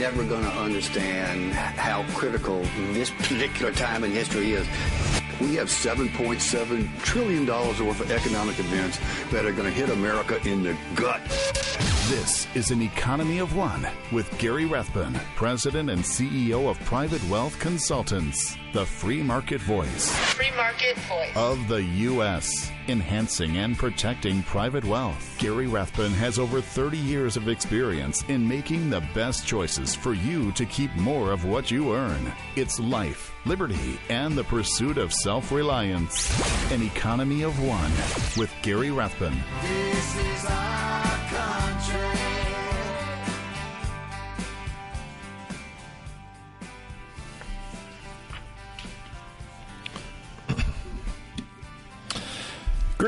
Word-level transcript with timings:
people 0.00 0.20
are 0.20 0.24
never 0.24 0.28
going 0.28 0.42
to 0.42 0.58
understand 0.58 1.52
how 1.52 2.04
critical 2.14 2.62
this 2.92 3.10
particular 3.10 3.72
time 3.72 4.04
in 4.04 4.10
history 4.10 4.52
is. 4.52 4.66
We 5.40 5.54
have 5.56 5.68
$7.7 5.68 7.02
trillion 7.02 7.46
worth 7.46 8.00
of 8.00 8.10
economic 8.10 8.58
events 8.58 8.98
that 9.30 9.46
are 9.46 9.52
going 9.52 9.64
to 9.64 9.70
hit 9.70 9.90
America 9.90 10.38
in 10.46 10.62
the 10.62 10.76
gut. 10.94 11.20
This 12.08 12.46
is 12.54 12.70
an 12.70 12.82
economy 12.82 13.38
of 13.38 13.54
one 13.56 13.86
with 14.10 14.36
Gary 14.38 14.64
Rathbun, 14.64 15.14
President 15.36 15.88
and 15.90 16.02
CEO 16.02 16.68
of 16.68 16.78
Private 16.80 17.22
Wealth 17.28 17.58
Consultants, 17.58 18.56
the 18.72 18.84
free 18.84 19.22
market 19.22 19.60
voice. 19.60 20.10
Free 20.34 20.50
market 20.56 20.96
voice. 21.08 21.36
Of 21.36 21.68
the 21.68 21.82
U.S., 21.82 22.70
enhancing 22.90 23.56
and 23.58 23.76
protecting 23.76 24.42
private 24.42 24.84
wealth. 24.84 25.36
Gary 25.38 25.66
Rathbun 25.66 26.12
has 26.12 26.38
over 26.38 26.60
30 26.60 26.98
years 26.98 27.36
of 27.36 27.48
experience 27.48 28.24
in 28.28 28.46
making 28.46 28.90
the 28.90 29.00
best 29.14 29.46
choices 29.46 29.94
for 29.94 30.12
you 30.12 30.52
to 30.52 30.66
keep 30.66 30.94
more 30.96 31.32
of 31.32 31.44
what 31.44 31.70
you 31.70 31.94
earn. 31.94 32.32
It's 32.56 32.78
life, 32.78 33.32
liberty, 33.46 33.98
and 34.08 34.36
the 34.36 34.44
pursuit 34.44 34.98
of 34.98 35.12
self 35.12 35.52
reliance. 35.52 36.30
An 36.70 36.82
economy 36.82 37.42
of 37.42 37.58
one 37.60 37.92
with 38.36 38.52
Gary 38.62 38.90
Rathbun. 38.90 39.36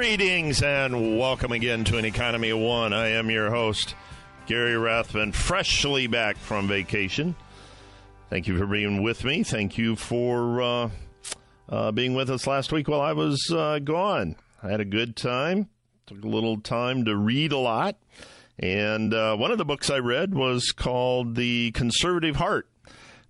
Greetings 0.02 0.64
and 0.64 1.16
welcome 1.16 1.52
again 1.52 1.84
to 1.84 1.96
an 1.96 2.04
Economy 2.04 2.50
of 2.50 2.58
One. 2.58 2.92
I 2.92 3.10
am 3.10 3.30
your 3.30 3.50
host, 3.50 3.94
Gary 4.46 4.76
Rathbun, 4.76 5.30
freshly 5.30 6.08
back 6.08 6.36
from 6.38 6.66
vacation. 6.66 7.36
Thank 8.28 8.48
you 8.48 8.58
for 8.58 8.66
being 8.66 9.04
with 9.04 9.22
me. 9.22 9.44
Thank 9.44 9.78
you 9.78 9.94
for 9.94 10.60
uh, 10.60 10.90
uh, 11.68 11.92
being 11.92 12.14
with 12.14 12.30
us 12.30 12.48
last 12.48 12.72
week 12.72 12.88
while 12.88 13.00
I 13.00 13.12
was 13.12 13.48
uh, 13.54 13.78
gone. 13.78 14.34
I 14.60 14.70
had 14.70 14.80
a 14.80 14.84
good 14.84 15.14
time. 15.14 15.68
Took 16.06 16.24
a 16.24 16.28
little 16.28 16.60
time 16.60 17.04
to 17.04 17.14
read 17.14 17.52
a 17.52 17.58
lot. 17.58 17.96
And 18.58 19.14
uh, 19.14 19.36
one 19.36 19.52
of 19.52 19.58
the 19.58 19.64
books 19.64 19.88
I 19.88 19.98
read 19.98 20.34
was 20.34 20.72
called 20.72 21.36
The 21.36 21.70
Conservative 21.70 22.34
Heart 22.34 22.68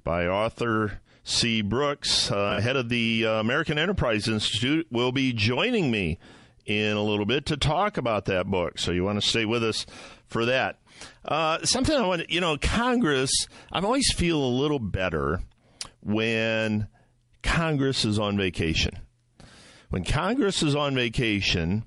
by 0.05 0.27
Arthur 0.27 1.03
C. 1.23 1.61
Brooks, 1.61 2.31
uh, 2.31 2.62
head 2.62 2.77
of 2.77 2.89
the 2.89 3.27
uh, 3.27 3.33
American 3.41 3.78
Enterprise 3.78 4.27
Institute, 4.27 4.87
will 4.91 5.12
be 5.12 5.34
joining 5.34 5.91
me 5.91 6.19
in 6.66 6.96
a 6.96 7.02
little 7.02 7.27
bit 7.27 7.46
to 7.46 7.56
talk 7.56 7.96
about 7.96 8.27
that 8.27 8.46
book. 8.46 8.78
So 8.78 8.92
you 8.92 9.05
want 9.05 9.20
to 9.20 9.27
stay 9.27 9.44
with 9.44 9.64
us 9.64 9.86
for 10.27 10.44
that. 10.46 10.78
Uh, 11.24 11.64
something 11.64 11.96
I 11.96 12.06
want 12.06 12.30
you 12.30 12.41
know, 12.41 12.56
Congress, 12.56 13.30
I 13.72 13.80
always 13.80 14.12
feel 14.12 14.42
a 14.42 14.46
little 14.46 14.78
better 14.78 15.41
when 16.00 16.88
Congress 17.42 18.04
is 18.04 18.19
on 18.19 18.36
vacation. 18.36 18.98
When 19.91 20.04
Congress 20.04 20.62
is 20.62 20.74
on 20.74 20.94
vacation, 20.94 21.84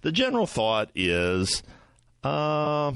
the 0.00 0.12
general 0.12 0.46
thought 0.46 0.90
is 0.94 1.62
uh, 2.22 2.92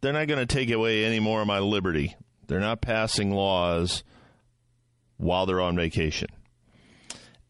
they're 0.00 0.12
not 0.12 0.28
going 0.28 0.46
to 0.46 0.46
take 0.46 0.70
away 0.70 1.04
any 1.04 1.18
more 1.18 1.40
of 1.40 1.46
my 1.46 1.58
liberty. 1.58 2.14
They're 2.46 2.60
not 2.60 2.80
passing 2.80 3.32
laws 3.32 4.04
while 5.16 5.46
they're 5.46 5.60
on 5.60 5.76
vacation. 5.76 6.28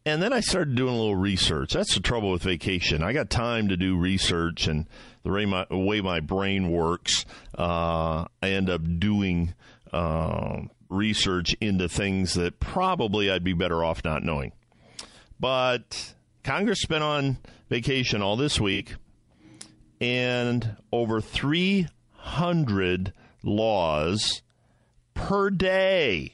And 0.09 0.23
then 0.23 0.33
I 0.33 0.39
started 0.39 0.73
doing 0.73 0.95
a 0.95 0.97
little 0.97 1.15
research. 1.15 1.73
That's 1.73 1.93
the 1.93 1.99
trouble 1.99 2.31
with 2.31 2.41
vacation. 2.41 3.03
I 3.03 3.13
got 3.13 3.29
time 3.29 3.67
to 3.67 3.77
do 3.77 3.95
research, 3.95 4.65
and 4.65 4.87
the 5.21 5.29
way 5.29 5.45
my, 5.45 5.67
way 5.69 6.01
my 6.01 6.19
brain 6.19 6.71
works, 6.71 7.27
uh, 7.55 8.25
I 8.41 8.49
end 8.49 8.71
up 8.71 8.81
doing 8.97 9.53
uh, 9.93 10.61
research 10.89 11.55
into 11.61 11.87
things 11.87 12.33
that 12.33 12.59
probably 12.59 13.29
I'd 13.29 13.43
be 13.43 13.53
better 13.53 13.83
off 13.83 14.03
not 14.03 14.23
knowing. 14.23 14.51
But 15.39 16.15
Congress 16.43 16.87
been 16.87 17.03
on 17.03 17.37
vacation 17.69 18.23
all 18.23 18.35
this 18.35 18.59
week, 18.59 18.95
and 20.01 20.75
over 20.91 21.21
300 21.21 23.13
laws 23.43 24.41
per 25.13 25.51
day 25.51 26.33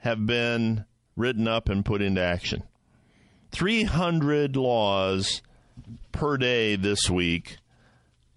have 0.00 0.26
been 0.26 0.84
written 1.16 1.46
up 1.46 1.68
and 1.68 1.84
put 1.84 2.02
into 2.02 2.20
action. 2.20 2.62
300 3.52 4.56
laws 4.56 5.42
per 6.12 6.36
day 6.36 6.76
this 6.76 7.08
week 7.08 7.58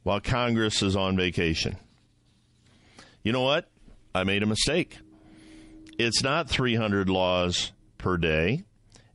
while 0.03 0.19
Congress 0.19 0.81
is 0.81 0.95
on 0.95 1.17
vacation. 1.17 1.75
You 3.23 3.31
know 3.31 3.41
what? 3.41 3.67
I 4.13 4.23
made 4.23 4.43
a 4.43 4.47
mistake. 4.47 4.99
It's 5.97 6.23
not 6.23 6.49
300 6.49 7.09
laws 7.09 7.71
per 7.97 8.17
day, 8.17 8.63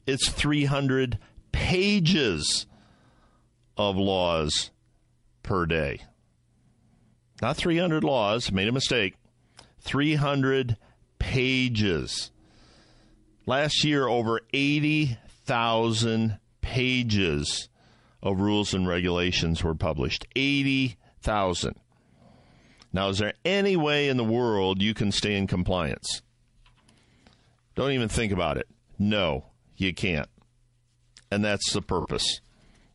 it's 0.06 0.28
300 0.28 1.18
pages 1.52 2.66
of 3.76 3.96
laws 3.96 4.70
per 5.44 5.64
day. 5.66 6.00
Not 7.40 7.56
300 7.56 8.02
laws, 8.02 8.50
made 8.50 8.68
a 8.68 8.72
mistake. 8.72 9.14
300 9.80 10.76
pages. 11.18 12.31
Last 13.46 13.84
year, 13.84 14.06
over 14.06 14.40
80,000 14.52 16.38
pages 16.60 17.68
of 18.22 18.40
rules 18.40 18.72
and 18.72 18.86
regulations 18.86 19.64
were 19.64 19.74
published. 19.74 20.26
80,000. 20.36 21.74
Now, 22.92 23.08
is 23.08 23.18
there 23.18 23.34
any 23.44 23.76
way 23.76 24.08
in 24.08 24.16
the 24.16 24.24
world 24.24 24.80
you 24.80 24.94
can 24.94 25.10
stay 25.10 25.36
in 25.36 25.46
compliance? 25.46 26.22
Don't 27.74 27.92
even 27.92 28.08
think 28.08 28.32
about 28.32 28.58
it. 28.58 28.68
No, 28.98 29.46
you 29.76 29.94
can't. 29.94 30.28
And 31.30 31.44
that's 31.44 31.72
the 31.72 31.82
purpose. 31.82 32.40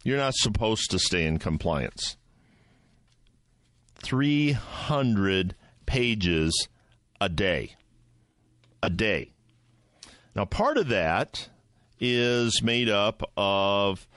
You're 0.03 0.18
not 0.18 0.35
supposed 0.35 0.91
to 0.91 1.00
stay 1.00 1.25
in 1.25 1.40
compliance. 1.40 2.16
300 3.96 5.56
pages 5.85 6.68
a 7.19 7.28
day. 7.28 7.75
A 8.84 8.90
day. 8.90 9.31
Now, 10.38 10.46
part 10.46 10.78
of 10.78 10.90
that 10.90 11.50
is 12.00 12.62
made 12.62 12.90
up 12.90 13.28
of 13.36 14.08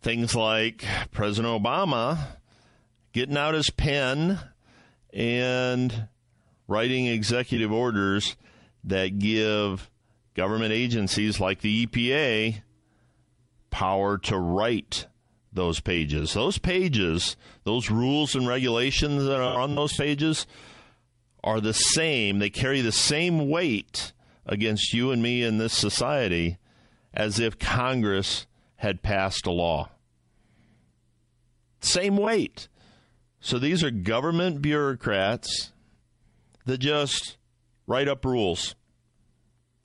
things 0.00 0.34
like 0.34 0.82
President 1.10 1.62
Obama 1.62 2.18
getting 3.12 3.36
out 3.36 3.52
his 3.52 3.68
pen 3.68 4.38
and 5.12 6.08
writing 6.66 7.06
executive 7.06 7.70
orders 7.70 8.36
that 8.84 9.18
give 9.18 9.90
government 10.32 10.72
agencies 10.72 11.38
like 11.38 11.60
the 11.60 11.86
EPA 11.86 12.62
power 13.68 14.16
to 14.16 14.38
write 14.38 15.06
those 15.52 15.80
pages. 15.80 16.32
Those 16.32 16.56
pages, 16.56 17.36
those 17.64 17.90
rules 17.90 18.34
and 18.34 18.48
regulations 18.48 19.24
that 19.24 19.38
are 19.38 19.60
on 19.60 19.74
those 19.74 19.92
pages 19.92 20.46
are 21.44 21.60
the 21.60 21.74
same. 21.74 22.38
They 22.38 22.48
carry 22.48 22.80
the 22.80 22.90
same 22.90 23.50
weight 23.50 24.14
against 24.48 24.94
you 24.94 25.10
and 25.10 25.22
me 25.22 25.42
in 25.42 25.58
this 25.58 25.74
society 25.74 26.58
as 27.12 27.38
if 27.38 27.58
Congress 27.58 28.46
had 28.76 29.02
passed 29.02 29.46
a 29.46 29.50
law. 29.50 29.90
Same 31.80 32.16
weight. 32.16 32.68
So 33.40 33.58
these 33.58 33.84
are 33.84 33.90
government 33.90 34.62
bureaucrats 34.62 35.72
that 36.64 36.78
just 36.78 37.36
write 37.86 38.08
up 38.08 38.24
rules. 38.24 38.74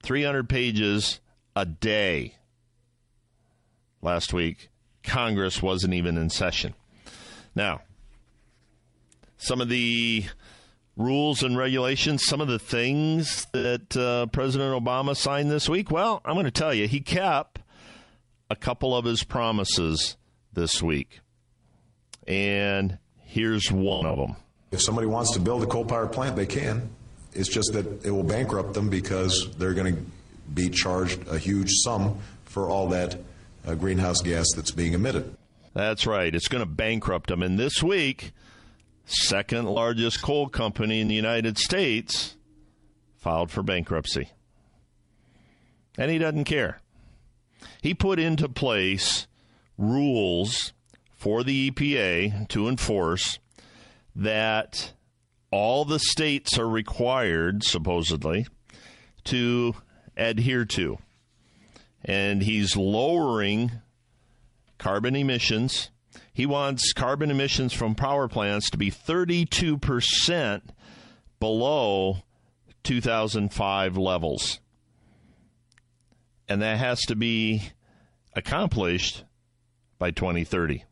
300 0.04 0.50
pages 0.50 1.20
a 1.56 1.66
day. 1.66 2.36
Last 4.02 4.34
week, 4.34 4.70
Congress 5.04 5.62
wasn't 5.62 5.94
even 5.94 6.18
in 6.18 6.30
session. 6.30 6.74
Now, 7.56 7.82
some 9.38 9.62
of 9.62 9.70
the 9.70 10.26
rules 10.96 11.44
and 11.44 11.58
regulations, 11.58 12.26
some 12.26 12.42
of 12.42 12.48
the 12.48 12.60
things 12.60 13.48
that 13.52 13.96
uh, 13.98 14.28
President 14.28 14.72
Obama 14.72 15.16
signed 15.16 15.50
this 15.50 15.68
week? 15.68 15.92
Well, 15.92 16.22
I'm 16.26 16.34
going 16.34 16.46
to 16.46 16.52
tell 16.52 16.74
you, 16.74 16.88
he 16.88 17.02
kept 17.02 17.60
a 18.50 18.56
couple 18.56 18.96
of 18.96 19.06
his 19.06 19.24
promises 19.24 20.18
this 20.54 20.82
week. 20.82 21.22
And 22.28 22.98
here's 23.22 23.72
one 23.72 24.06
of 24.06 24.18
them. 24.18 24.36
If 24.72 24.82
somebody 24.82 25.08
wants 25.08 25.32
to 25.34 25.40
build 25.40 25.64
a 25.64 25.68
coal 25.68 25.86
power 25.86 26.08
plant, 26.08 26.36
they 26.36 26.46
can. 26.46 26.90
It's 27.34 27.50
just 27.50 27.74
that 27.74 28.06
it 28.06 28.12
will 28.12 28.24
bankrupt 28.24 28.74
them 28.74 28.90
because 28.90 29.50
they're 29.58 29.74
going 29.74 29.96
to 29.96 30.02
be 30.54 30.70
charged 30.70 31.28
a 31.28 31.38
huge 31.38 31.70
sum 31.84 32.20
for 32.46 32.70
all 32.70 32.88
that 32.90 33.18
uh, 33.66 33.74
greenhouse 33.76 34.22
gas 34.22 34.48
that's 34.56 34.72
being 34.72 34.94
emitted. 34.94 35.36
That's 35.74 36.06
right. 36.06 36.34
It's 36.34 36.48
going 36.48 36.64
to 36.64 36.70
bankrupt 36.70 37.30
them. 37.30 37.42
And 37.42 37.58
this 37.58 37.82
week, 37.82 38.32
second 39.06 39.66
largest 39.66 40.22
coal 40.22 40.48
company 40.48 41.02
in 41.02 41.08
the 41.08 41.16
United 41.16 41.58
States, 41.58 42.36
filed 43.18 43.52
for 43.52 43.64
bankruptcy. 43.64 44.30
And 45.98 46.10
he 46.10 46.18
doesn't 46.18 46.46
care. 46.46 46.80
He 47.82 47.94
put 47.94 48.20
into 48.20 48.50
place 48.50 49.28
rules 49.78 50.74
for 51.16 51.44
the 51.44 51.72
EPA 51.72 52.48
to 52.50 52.68
enforce 52.68 53.40
that 54.16 54.94
all 55.52 55.86
the 55.86 56.00
states 56.00 56.58
are 56.58 56.68
required, 56.68 57.64
supposedly, 57.64 58.48
to 59.26 59.76
adhere 60.18 60.66
to. 60.66 60.98
And 62.04 62.44
he's 62.44 62.76
lowering 62.76 63.72
carbon 64.78 65.16
emissions. 65.16 65.90
He 66.34 66.46
wants 66.48 66.94
carbon 66.94 67.30
emissions 67.30 67.74
from 67.74 67.94
power 67.94 68.28
plants 68.28 68.70
to 68.72 68.78
be 68.78 68.90
32% 68.90 70.62
below 71.40 72.18
2005 72.84 73.98
levels. 73.98 74.60
And 76.50 76.62
that 76.62 76.80
has 76.80 77.02
to 77.02 77.16
be 77.16 77.70
accomplished 78.36 79.24
by 80.00 80.12
2030. 80.12 80.84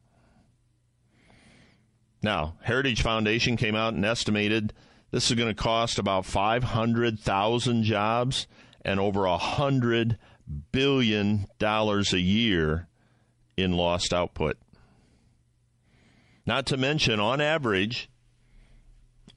Now, 2.22 2.56
Heritage 2.62 3.02
Foundation 3.02 3.58
came 3.58 3.76
out 3.76 3.96
and 3.96 4.06
estimated 4.06 4.74
this 5.10 5.30
is 5.30 5.38
going 5.38 5.50
to 5.50 5.56
cost 5.56 5.98
about 5.98 6.26
500,000 6.26 7.84
jobs 7.84 8.48
and 8.86 9.00
over 9.00 9.26
a 9.26 9.38
hundred 9.38 10.18
billion 10.72 11.48
dollars 11.60 12.14
a 12.14 12.20
year 12.20 12.88
in 13.58 13.74
lost 13.74 14.14
output. 14.14 14.58
Not 16.52 16.66
to 16.66 16.76
mention, 16.76 17.22
on 17.22 17.40
average, 17.40 18.10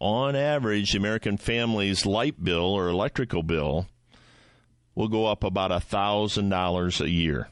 on 0.01 0.35
average, 0.35 0.91
the 0.91 0.99
American 0.99 1.37
family's 1.37 2.05
light 2.05 2.43
bill 2.43 2.75
or 2.75 2.89
electrical 2.89 3.45
bill 3.45 3.87
will 4.97 5.07
go 5.07 5.27
up 5.27 5.45
about 5.45 5.71
a 5.71 5.79
thousand 5.79 6.49
dollars 6.49 7.01
a 7.01 7.09
year. 7.09 7.51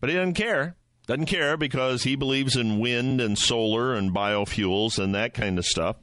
But 0.00 0.08
he 0.08 0.16
doesn't 0.16 0.32
care. 0.32 0.76
Doesn't 1.06 1.26
care 1.26 1.58
because 1.58 2.04
he 2.04 2.16
believes 2.16 2.56
in 2.56 2.80
wind 2.80 3.20
and 3.20 3.36
solar 3.36 3.94
and 3.94 4.14
biofuels 4.14 4.98
and 4.98 5.14
that 5.14 5.34
kind 5.34 5.58
of 5.58 5.66
stuff. 5.66 5.96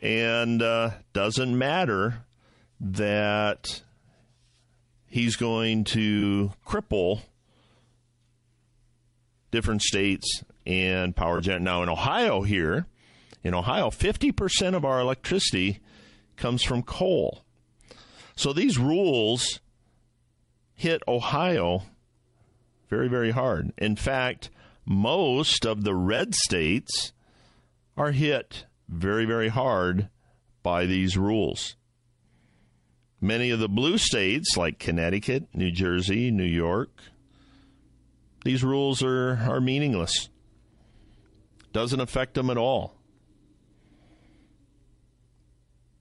And 0.00 0.62
uh, 0.62 0.90
doesn't 1.12 1.58
matter 1.58 2.18
that 2.78 3.82
he's 5.08 5.34
going 5.34 5.82
to 5.82 6.52
cripple 6.64 7.22
different 9.50 9.82
states 9.82 10.44
and 10.66 11.14
power 11.16 11.40
gen. 11.40 11.64
Now, 11.64 11.82
in 11.82 11.88
Ohio, 11.88 12.42
here, 12.42 12.86
in 13.42 13.54
Ohio, 13.54 13.90
50% 13.90 14.74
of 14.74 14.84
our 14.84 15.00
electricity 15.00 15.80
comes 16.36 16.62
from 16.62 16.82
coal. 16.82 17.44
So 18.36 18.52
these 18.52 18.78
rules 18.78 19.60
hit 20.74 21.02
Ohio 21.06 21.82
very, 22.88 23.08
very 23.08 23.30
hard. 23.30 23.72
In 23.78 23.96
fact, 23.96 24.50
most 24.84 25.64
of 25.64 25.84
the 25.84 25.94
red 25.94 26.34
states 26.34 27.12
are 27.96 28.12
hit 28.12 28.66
very, 28.88 29.24
very 29.24 29.48
hard 29.48 30.08
by 30.62 30.86
these 30.86 31.16
rules. 31.16 31.76
Many 33.20 33.50
of 33.50 33.60
the 33.60 33.68
blue 33.68 33.98
states, 33.98 34.56
like 34.56 34.78
Connecticut, 34.78 35.46
New 35.54 35.70
Jersey, 35.70 36.30
New 36.30 36.44
York, 36.44 36.90
these 38.44 38.64
rules 38.64 39.02
are, 39.02 39.38
are 39.48 39.60
meaningless. 39.60 40.28
Doesn't 41.72 42.00
affect 42.00 42.34
them 42.34 42.50
at 42.50 42.58
all. 42.58 42.94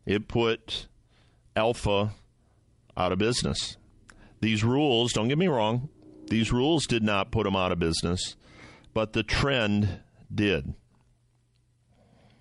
It 0.05 0.27
put 0.27 0.87
Alpha 1.55 2.11
out 2.97 3.11
of 3.11 3.19
business. 3.19 3.77
These 4.41 4.63
rules, 4.63 5.13
don't 5.13 5.27
get 5.27 5.37
me 5.37 5.47
wrong, 5.47 5.89
these 6.27 6.51
rules 6.51 6.87
did 6.87 7.03
not 7.03 7.31
put 7.31 7.43
them 7.43 7.55
out 7.55 7.71
of 7.71 7.79
business, 7.79 8.35
but 8.93 9.13
the 9.13 9.23
trend 9.23 9.99
did. 10.33 10.73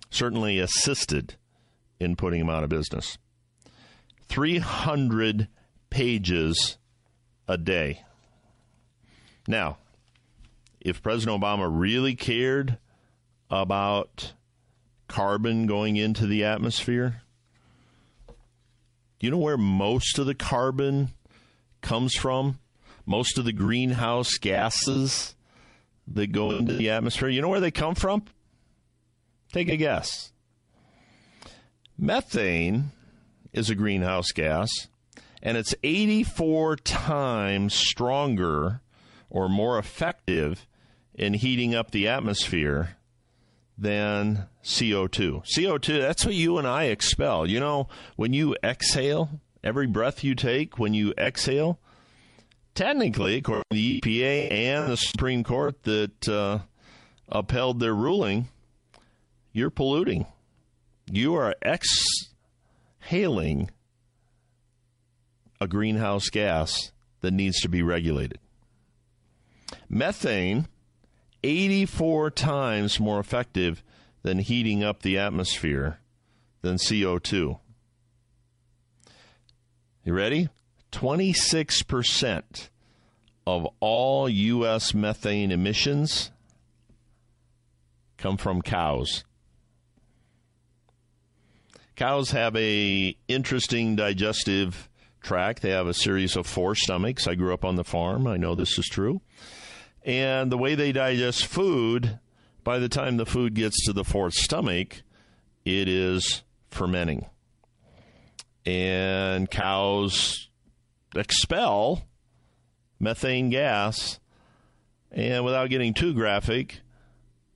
Certainly 0.09 0.59
assisted 0.59 1.35
in 1.99 2.15
putting 2.15 2.39
them 2.39 2.49
out 2.49 2.63
of 2.63 2.69
business. 2.69 3.17
300 4.27 5.47
pages 5.89 6.77
a 7.47 7.57
day. 7.57 8.03
Now, 9.47 9.77
if 10.79 11.01
President 11.01 11.41
Obama 11.41 11.69
really 11.71 12.15
cared 12.15 12.77
about 13.51 14.33
carbon 15.07 15.67
going 15.67 15.97
into 15.97 16.25
the 16.25 16.43
atmosphere, 16.43 17.21
do 19.19 19.27
you 19.27 19.31
know 19.31 19.37
where 19.37 19.57
most 19.57 20.17
of 20.17 20.25
the 20.25 20.33
carbon 20.33 21.09
comes 21.81 22.15
from? 22.15 22.57
most 23.05 23.37
of 23.37 23.45
the 23.45 23.53
greenhouse 23.53 24.37
gases 24.39 25.35
that 26.07 26.31
go 26.31 26.51
into 26.51 26.73
the 26.73 26.89
atmosphere, 26.89 27.29
you 27.29 27.41
know 27.41 27.49
where 27.49 27.59
they 27.59 27.71
come 27.71 27.95
from? 27.95 28.23
Take 29.51 29.69
a 29.69 29.77
guess. 29.77 30.31
Methane 31.97 32.91
is 33.53 33.69
a 33.69 33.75
greenhouse 33.75 34.31
gas, 34.31 34.69
and 35.43 35.57
it's 35.57 35.75
84 35.83 36.77
times 36.77 37.73
stronger 37.73 38.81
or 39.29 39.49
more 39.49 39.77
effective 39.77 40.65
in 41.13 41.33
heating 41.33 41.75
up 41.75 41.91
the 41.91 42.07
atmosphere 42.07 42.97
than 43.81 44.47
CO2. 44.63 45.43
CO2, 45.57 45.99
that's 45.99 46.25
what 46.25 46.35
you 46.35 46.57
and 46.57 46.67
I 46.67 46.85
expel. 46.85 47.47
You 47.47 47.59
know, 47.59 47.89
when 48.15 48.31
you 48.31 48.55
exhale, 48.63 49.41
every 49.63 49.87
breath 49.87 50.23
you 50.23 50.35
take, 50.35 50.77
when 50.77 50.93
you 50.93 51.13
exhale, 51.17 51.79
technically, 52.75 53.37
according 53.37 53.63
to 53.71 53.75
the 53.75 53.99
EPA 53.99 54.51
and 54.51 54.91
the 54.91 54.97
Supreme 54.97 55.43
Court 55.43 55.81
that 55.83 56.29
uh, 56.29 56.59
upheld 57.27 57.79
their 57.79 57.95
ruling, 57.95 58.49
you're 59.51 59.71
polluting. 59.71 60.27
You 61.11 61.35
are 61.35 61.55
exhaling 61.65 63.71
a 65.59 65.67
greenhouse 65.67 66.29
gas 66.29 66.91
that 67.21 67.31
needs 67.31 67.59
to 67.61 67.67
be 67.67 67.81
regulated. 67.81 68.37
Methane, 69.89 70.67
84 71.43 72.31
times 72.31 72.99
more 72.99 73.19
effective 73.19 73.83
than 74.23 74.39
heating 74.39 74.83
up 74.83 75.01
the 75.01 75.17
atmosphere 75.17 75.99
than 76.61 76.75
CO2. 76.75 77.59
You 80.03 80.13
ready? 80.13 80.49
26% 80.91 82.69
of 83.47 83.67
all 83.79 84.29
U.S. 84.29 84.93
methane 84.93 85.51
emissions 85.51 86.31
come 88.17 88.37
from 88.37 88.61
cows. 88.61 89.23
Cows 91.95 92.31
have 92.31 92.55
a 92.55 93.15
interesting 93.27 93.95
digestive 93.95 94.89
tract. 95.21 95.61
They 95.61 95.69
have 95.71 95.87
a 95.87 95.93
series 95.93 96.35
of 96.35 96.47
four 96.47 96.75
stomachs. 96.75 97.27
I 97.27 97.35
grew 97.35 97.53
up 97.53 97.63
on 97.65 97.75
the 97.75 97.83
farm. 97.83 98.27
I 98.27 98.37
know 98.37 98.55
this 98.55 98.77
is 98.79 98.87
true. 98.87 99.21
And 100.03 100.51
the 100.51 100.57
way 100.57 100.75
they 100.75 100.91
digest 100.91 101.45
food, 101.45 102.19
by 102.63 102.79
the 102.79 102.89
time 102.89 103.17
the 103.17 103.25
food 103.25 103.53
gets 103.53 103.85
to 103.85 103.93
the 103.93 104.03
fourth 104.03 104.33
stomach, 104.33 105.03
it 105.65 105.87
is 105.87 106.43
fermenting. 106.69 107.27
And 108.65 109.49
cows 109.49 110.49
expel 111.15 112.03
methane 112.99 113.49
gas, 113.49 114.19
and 115.11 115.43
without 115.43 115.69
getting 115.69 115.93
too 115.93 116.13
graphic, 116.13 116.81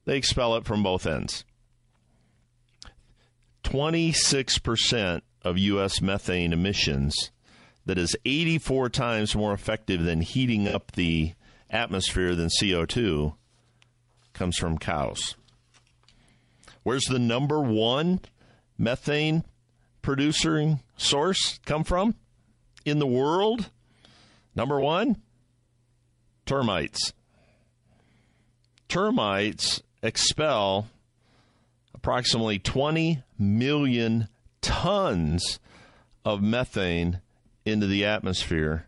they 0.06 0.18
expel 0.18 0.56
it 0.56 0.66
from 0.66 0.84
both 0.84 1.06
ends. 1.06 1.46
26% 3.64 5.22
of 5.44 5.58
U.S. 5.58 6.02
methane 6.02 6.52
emissions, 6.52 7.32
that 7.86 7.98
is 7.98 8.16
84 8.26 8.90
times 8.90 9.36
more 9.36 9.54
effective 9.54 10.04
than 10.04 10.22
heating 10.22 10.68
up 10.68 10.94
the 10.94 11.34
atmosphere 11.70 12.36
than 12.36 12.50
CO2, 12.50 13.36
comes 14.34 14.58
from 14.58 14.78
cows. 14.78 15.36
Where's 16.84 17.06
the 17.06 17.20
number 17.20 17.60
one 17.60 18.20
methane 18.78 19.44
producing 20.02 20.82
source 20.98 21.60
come 21.66 21.84
from? 21.84 22.16
in 22.86 23.00
the 23.00 23.08
world? 23.08 23.72
Number 24.56 24.80
one, 24.80 25.18
termites. 26.46 27.12
Termites 28.88 29.82
expel 30.02 30.88
approximately 31.94 32.60
20 32.60 33.24
million 33.38 34.30
tons 34.62 35.60
of 36.24 36.42
methane 36.42 37.20
into 37.66 37.88
the 37.88 38.06
atmosphere 38.06 38.88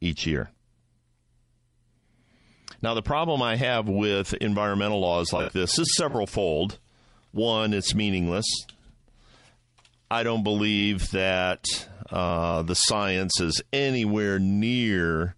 each 0.00 0.26
year. 0.26 0.50
Now, 2.82 2.94
the 2.94 3.02
problem 3.02 3.42
I 3.42 3.56
have 3.56 3.88
with 3.88 4.32
environmental 4.34 5.00
laws 5.00 5.32
like 5.32 5.52
this 5.52 5.78
is 5.78 5.96
several 5.96 6.26
fold. 6.26 6.78
One, 7.32 7.74
it's 7.74 7.94
meaningless. 7.94 8.46
I 10.10 10.22
don't 10.22 10.42
believe 10.42 11.10
that 11.10 11.64
uh, 12.10 12.62
the 12.62 12.74
science 12.74 13.40
is 13.40 13.62
anywhere 13.72 14.38
near 14.38 15.36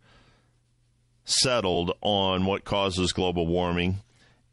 settled 1.24 1.96
on 2.00 2.46
what 2.46 2.64
causes 2.64 3.12
global 3.12 3.46
warming. 3.46 3.98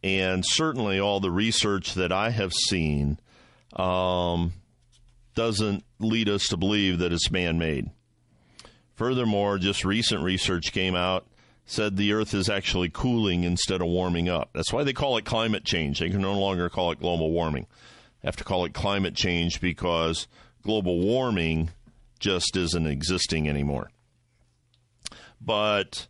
And 0.03 0.43
certainly, 0.45 0.99
all 0.99 1.19
the 1.19 1.31
research 1.31 1.93
that 1.93 2.11
I 2.11 2.31
have 2.31 2.53
seen 2.53 3.19
um, 3.75 4.53
doesn't 5.35 5.83
lead 5.99 6.27
us 6.27 6.47
to 6.47 6.57
believe 6.57 6.99
that 6.99 7.13
it's 7.13 7.29
man 7.29 7.59
made. 7.59 7.89
Furthermore, 8.95 9.57
just 9.57 9.85
recent 9.85 10.23
research 10.23 10.71
came 10.71 10.95
out 10.95 11.25
said 11.69 11.95
the 11.97 12.13
Earth 12.13 12.33
is 12.33 12.49
actually 12.49 12.89
cooling 12.89 13.43
instead 13.43 13.81
of 13.81 13.87
warming 13.87 14.27
up. 14.27 14.49
That's 14.53 14.73
why 14.73 14.83
they 14.83 14.93
call 14.93 15.17
it 15.17 15.25
climate 15.25 15.63
change. 15.63 15.99
They 15.99 16.09
can 16.09 16.21
no 16.21 16.39
longer 16.39 16.67
call 16.69 16.91
it 16.91 16.99
global 16.99 17.31
warming. 17.31 17.67
They 18.21 18.27
have 18.27 18.37
to 18.37 18.43
call 18.43 18.65
it 18.65 18.73
climate 18.73 19.15
change 19.15 19.61
because 19.61 20.27
global 20.63 20.99
warming 20.99 21.69
just 22.19 22.57
isn't 22.57 22.87
existing 22.87 23.47
anymore. 23.47 23.91
But 25.39 26.07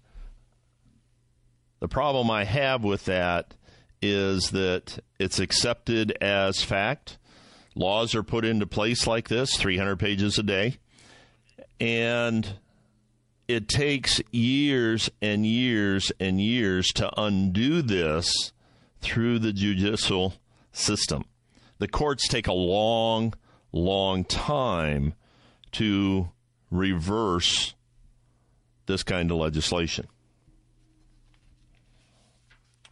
the 1.79 1.87
problem 1.89 2.31
I 2.31 2.45
have 2.45 2.83
with 2.83 3.05
that 3.05 3.53
is 4.01 4.51
that 4.51 4.99
it's 5.19 5.39
accepted 5.39 6.17
as 6.21 6.63
fact. 6.63 7.17
Laws 7.75 8.15
are 8.15 8.23
put 8.23 8.45
into 8.45 8.65
place 8.65 9.05
like 9.05 9.27
this, 9.27 9.55
300 9.55 9.97
pages 9.97 10.39
a 10.39 10.43
day. 10.43 10.77
And 11.79 12.47
it 13.49 13.67
takes 13.67 14.21
years 14.31 15.09
and 15.23 15.43
years 15.43 16.11
and 16.19 16.39
years 16.39 16.85
to 16.89 17.11
undo 17.19 17.81
this 17.81 18.53
through 19.01 19.39
the 19.39 19.51
judicial 19.51 20.35
system. 20.71 21.25
The 21.79 21.87
courts 21.87 22.27
take 22.27 22.45
a 22.45 22.53
long, 22.53 23.33
long 23.71 24.23
time 24.23 25.15
to 25.71 26.29
reverse 26.69 27.73
this 28.85 29.01
kind 29.01 29.31
of 29.31 29.37
legislation. 29.37 30.07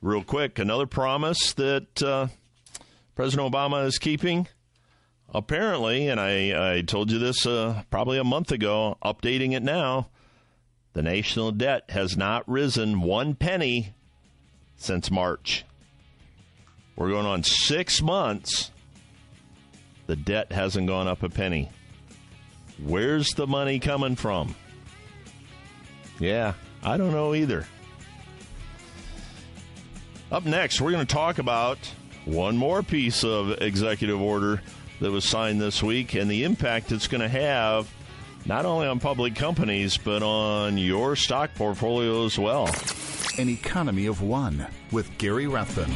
Real 0.01 0.23
quick, 0.23 0.57
another 0.57 0.87
promise 0.87 1.53
that 1.53 2.01
uh, 2.01 2.27
President 3.13 3.53
Obama 3.53 3.85
is 3.85 3.99
keeping. 3.99 4.47
Apparently, 5.31 6.07
and 6.07 6.19
I, 6.19 6.77
I 6.77 6.81
told 6.81 7.11
you 7.11 7.19
this 7.19 7.45
uh, 7.45 7.83
probably 7.91 8.17
a 8.17 8.23
month 8.23 8.51
ago, 8.51 8.97
updating 9.03 9.53
it 9.53 9.61
now 9.61 10.09
the 10.97 11.03
national 11.03 11.51
debt 11.51 11.83
has 11.89 12.17
not 12.17 12.43
risen 12.49 13.01
one 13.01 13.35
penny 13.35 13.93
since 14.77 15.11
March. 15.11 15.63
We're 16.95 17.09
going 17.09 17.27
on 17.27 17.43
six 17.43 18.01
months. 18.01 18.71
The 20.07 20.15
debt 20.15 20.51
hasn't 20.51 20.87
gone 20.87 21.07
up 21.07 21.21
a 21.21 21.29
penny. 21.29 21.69
Where's 22.83 23.29
the 23.35 23.45
money 23.45 23.77
coming 23.77 24.15
from? 24.15 24.55
Yeah, 26.19 26.53
I 26.81 26.97
don't 26.97 27.11
know 27.11 27.35
either. 27.35 27.67
Up 30.31 30.45
next, 30.45 30.81
we're 30.81 30.93
going 30.93 31.05
to 31.05 31.13
talk 31.13 31.37
about 31.37 31.77
one 32.25 32.57
more 32.57 32.81
piece 32.81 33.23
of 33.23 33.61
executive 33.61 34.19
order 34.19 34.63
that 34.99 35.11
was 35.11 35.29
signed 35.29 35.61
this 35.61 35.83
week 35.83 36.15
and 36.15 36.27
the 36.27 36.43
impact 36.43 36.91
it's 36.91 37.07
going 37.07 37.21
to 37.21 37.29
have 37.29 37.87
not 38.47 38.65
only 38.65 38.87
on 38.87 38.99
public 38.99 39.35
companies, 39.35 39.97
but 39.97 40.23
on 40.23 40.77
your 40.77 41.17
stock 41.17 41.53
portfolio 41.55 42.25
as 42.25 42.39
well. 42.39 42.69
An 43.37 43.49
Economy 43.49 44.05
of 44.05 44.21
One 44.21 44.65
with 44.91 45.15
Gary 45.17 45.47
Rathbun. 45.47 45.91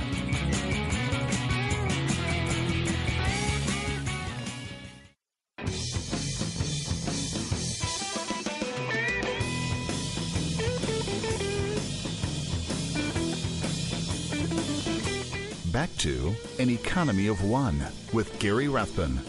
Back 15.72 15.90
to 16.00 16.36
An 16.60 16.70
Economy 16.70 17.28
of 17.28 17.46
One 17.46 17.82
with 18.12 18.38
Gary 18.40 18.68
Rathbun. 18.68 19.22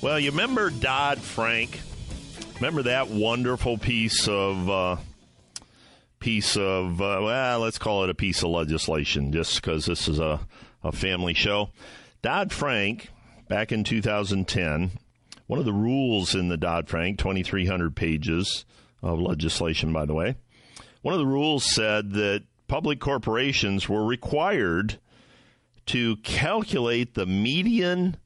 Well, 0.00 0.20
you 0.20 0.30
remember 0.30 0.70
Dodd 0.70 1.18
Frank? 1.18 1.80
Remember 2.56 2.84
that 2.84 3.08
wonderful 3.10 3.78
piece 3.78 4.28
of 4.28 4.70
uh, 4.70 4.96
piece 6.20 6.56
of 6.56 7.00
uh, 7.00 7.18
well, 7.20 7.60
let's 7.60 7.78
call 7.78 8.04
it 8.04 8.10
a 8.10 8.14
piece 8.14 8.42
of 8.42 8.50
legislation, 8.50 9.32
just 9.32 9.56
because 9.56 9.86
this 9.86 10.06
is 10.06 10.20
a, 10.20 10.40
a 10.84 10.92
family 10.92 11.34
show. 11.34 11.70
Dodd 12.22 12.52
Frank, 12.52 13.10
back 13.48 13.72
in 13.72 13.82
2010, 13.82 14.92
one 15.46 15.58
of 15.58 15.64
the 15.64 15.72
rules 15.72 16.34
in 16.34 16.48
the 16.48 16.56
Dodd 16.56 16.88
Frank, 16.88 17.18
2,300 17.18 17.94
pages 17.96 18.64
of 19.02 19.20
legislation, 19.20 19.92
by 19.92 20.06
the 20.06 20.14
way, 20.14 20.36
one 21.02 21.12
of 21.12 21.20
the 21.20 21.26
rules 21.26 21.64
said 21.74 22.12
that 22.12 22.44
public 22.68 23.00
corporations 23.00 23.88
were 23.88 24.06
required 24.06 24.98
to 25.86 26.16
calculate 26.18 27.14
the 27.14 27.26
median 27.26 28.16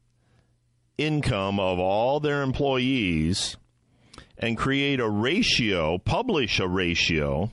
income 0.98 1.58
of 1.58 1.78
all 1.78 2.20
their 2.20 2.42
employees 2.42 3.56
and 4.38 4.56
create 4.56 5.00
a 5.00 5.08
ratio, 5.08 5.98
publish 5.98 6.60
a 6.60 6.68
ratio 6.68 7.50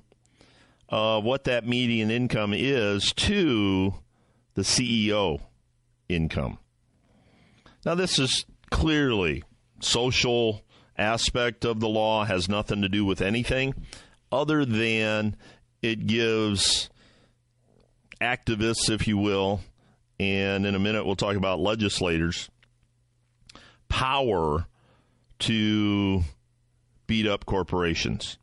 of 0.90 1.24
what 1.24 1.46
that 1.46 1.68
median 1.68 2.12
income 2.12 2.54
is 2.54 3.12
to 3.16 3.94
the 4.54 4.62
CEO 4.62 5.42
income. 6.08 6.60
Now, 7.86 7.96
this 7.96 8.20
is 8.20 8.46
clearly 8.70 9.44
social 9.80 10.62
aspect 10.98 11.66
of 11.66 11.80
the 11.80 11.90
law 11.90 12.24
has 12.24 12.48
nothing 12.48 12.82
to 12.82 12.90
do 12.90 13.04
with 13.04 13.22
anything 13.22 13.74
other 14.32 14.66
than 14.66 15.36
it 15.82 16.08
gives 16.08 16.90
activists, 18.22 18.90
if 18.90 19.08
you 19.08 19.18
will, 19.18 19.62
and 20.20 20.66
in 20.66 20.76
a 20.76 20.80
minute 20.80 21.06
we'll 21.06 21.16
talk 21.16 21.36
about 21.36 21.60
legislators, 21.60 22.50
power 23.90 24.66
to 25.40 26.24
beat 27.08 27.28
up 27.28 27.46
corporations. 27.46 28.38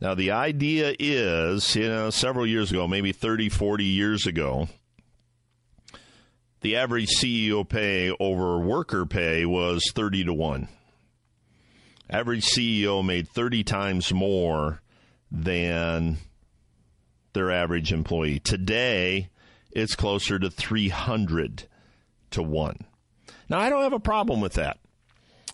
Now, 0.00 0.14
the 0.14 0.32
idea 0.32 0.96
is, 0.98 1.76
you 1.76 1.88
know, 1.88 2.10
several 2.10 2.44
years 2.44 2.72
ago, 2.72 2.88
maybe 2.88 3.12
30, 3.12 3.48
40 3.48 3.84
years 3.84 4.26
ago, 4.26 4.68
the 6.60 6.74
average 6.76 7.08
CEO 7.20 7.68
pay 7.68 8.10
over 8.18 8.58
worker 8.58 9.06
pay 9.06 9.46
was 9.46 9.82
30 9.94 10.24
to 10.24 10.34
1. 10.34 10.68
Average 12.10 12.44
CEO 12.44 13.04
made 13.04 13.28
30 13.28 13.62
times 13.62 14.12
more 14.12 14.82
than 15.30 16.18
their 17.32 17.52
average 17.52 17.92
employee. 17.92 18.40
Today, 18.40 19.28
it's 19.70 19.94
closer 19.94 20.36
to 20.38 20.50
300 20.50 21.68
to 22.32 22.42
1. 22.42 22.76
Now, 23.48 23.60
I 23.60 23.70
don't 23.70 23.82
have 23.82 23.92
a 23.92 24.00
problem 24.00 24.40
with 24.40 24.54
that. 24.54 24.78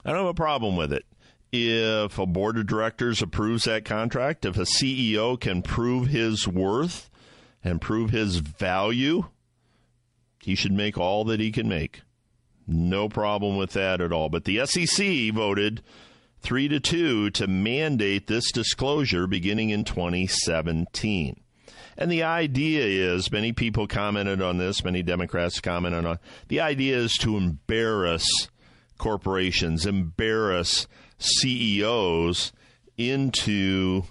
I 0.06 0.10
don't 0.10 0.20
have 0.20 0.28
a 0.28 0.34
problem 0.34 0.76
with 0.76 0.92
it 0.92 1.04
if 1.52 2.18
a 2.18 2.26
board 2.26 2.58
of 2.58 2.66
directors 2.66 3.22
approves 3.22 3.64
that 3.64 3.84
contract, 3.84 4.44
if 4.44 4.56
a 4.56 4.62
CEO 4.62 5.38
can 5.40 5.62
prove 5.62 6.08
his 6.08 6.46
worth 6.46 7.10
and 7.64 7.80
prove 7.80 8.10
his 8.10 8.36
value, 8.36 9.24
he 10.40 10.54
should 10.54 10.72
make 10.72 10.98
all 10.98 11.24
that 11.24 11.40
he 11.40 11.50
can 11.50 11.68
make. 11.68 12.02
No 12.66 13.08
problem 13.08 13.56
with 13.56 13.72
that 13.72 14.00
at 14.00 14.12
all. 14.12 14.28
But 14.28 14.44
the 14.44 14.64
SEC 14.66 15.32
voted 15.32 15.82
three 16.40 16.68
to 16.68 16.78
two 16.78 17.30
to 17.30 17.46
mandate 17.46 18.26
this 18.26 18.52
disclosure 18.52 19.26
beginning 19.26 19.70
in 19.70 19.84
2017. 19.84 21.40
And 21.96 22.12
the 22.12 22.22
idea 22.22 22.84
is 22.84 23.32
many 23.32 23.52
people 23.52 23.88
commented 23.88 24.40
on 24.40 24.58
this, 24.58 24.84
many 24.84 25.02
Democrats 25.02 25.60
commented 25.60 26.06
on 26.06 26.18
the 26.46 26.60
idea 26.60 26.96
is 26.96 27.14
to 27.20 27.36
embarrass 27.36 28.28
corporations, 28.98 29.84
embarrass 29.84 30.86
CEOs 31.18 32.52
into 32.96 34.04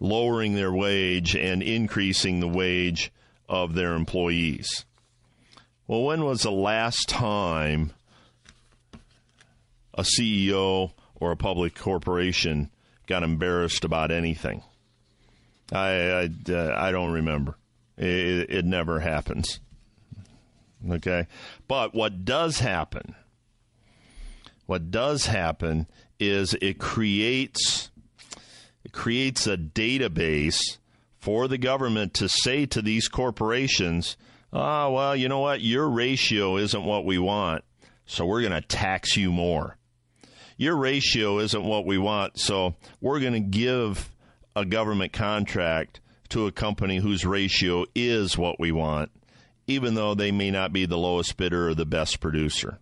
lowering 0.00 0.54
their 0.54 0.72
wage 0.72 1.36
and 1.36 1.62
increasing 1.62 2.40
the 2.40 2.48
wage 2.48 3.12
of 3.48 3.74
their 3.74 3.94
employees. 3.94 4.84
Well, 5.86 6.04
when 6.04 6.24
was 6.24 6.42
the 6.42 6.52
last 6.52 7.08
time 7.08 7.92
a 9.94 10.02
CEO 10.02 10.92
or 11.16 11.32
a 11.32 11.36
public 11.36 11.74
corporation 11.74 12.70
got 13.06 13.22
embarrassed 13.22 13.84
about 13.84 14.10
anything? 14.10 14.62
I 15.72 15.88
I, 16.48 16.52
uh, 16.52 16.74
I 16.76 16.92
don't 16.92 17.12
remember. 17.12 17.56
It, 17.96 18.50
it 18.50 18.64
never 18.64 19.00
happens. 19.00 19.60
Okay, 20.88 21.26
but 21.68 21.94
what 21.94 22.24
does 22.24 22.60
happen 22.60 23.14
what 24.70 24.92
does 24.92 25.26
happen 25.26 25.84
is 26.20 26.54
it 26.62 26.78
creates 26.78 27.90
it 28.84 28.92
creates 28.92 29.48
a 29.48 29.56
database 29.56 30.78
for 31.18 31.48
the 31.48 31.58
government 31.58 32.14
to 32.14 32.28
say 32.28 32.66
to 32.66 32.80
these 32.80 33.08
corporations, 33.08 34.16
"Ah, 34.52 34.84
oh, 34.84 34.92
well, 34.92 35.16
you 35.16 35.28
know 35.28 35.40
what? 35.40 35.60
Your 35.60 35.90
ratio 35.90 36.56
isn't 36.56 36.84
what 36.84 37.04
we 37.04 37.18
want, 37.18 37.64
so 38.06 38.24
we're 38.24 38.42
going 38.42 38.52
to 38.52 38.60
tax 38.60 39.16
you 39.16 39.32
more. 39.32 39.76
Your 40.56 40.76
ratio 40.76 41.40
isn't 41.40 41.64
what 41.64 41.84
we 41.84 41.98
want, 41.98 42.38
so 42.38 42.76
we're 43.00 43.18
going 43.18 43.32
to 43.32 43.40
give 43.40 44.12
a 44.54 44.64
government 44.64 45.12
contract 45.12 45.98
to 46.28 46.46
a 46.46 46.52
company 46.52 46.98
whose 46.98 47.26
ratio 47.26 47.86
is 47.96 48.38
what 48.38 48.60
we 48.60 48.70
want." 48.70 49.10
even 49.66 49.94
though 49.94 50.14
they 50.14 50.32
may 50.32 50.50
not 50.50 50.72
be 50.72 50.84
the 50.84 50.98
lowest 50.98 51.36
bidder 51.36 51.68
or 51.68 51.74
the 51.76 51.86
best 51.86 52.18
producer. 52.18 52.80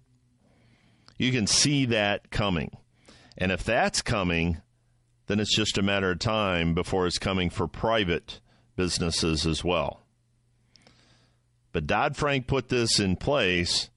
You 1.19 1.33
can 1.33 1.47
see 1.47 1.85
that 1.87 2.31
coming. 2.31 2.77
And 3.37 3.53
if 3.53 3.65
that's 3.65 4.03
coming, 4.03 4.63
then 5.27 5.41
it's 5.41 5.55
just 5.55 5.77
a 5.77 5.83
matter 5.83 6.13
of 6.13 6.19
time 6.19 6.75
before 6.75 7.07
it's 7.07 7.19
coming 7.19 7.51
for 7.51 7.67
private 7.67 8.41
businesses 8.77 9.47
as 9.47 9.63
well. 9.63 10.01
But 11.73 11.87
Dodd 11.87 12.17
Frank 12.17 12.47
put 12.47 12.69
this 12.69 12.99
in 12.99 13.17
place. 13.17 13.91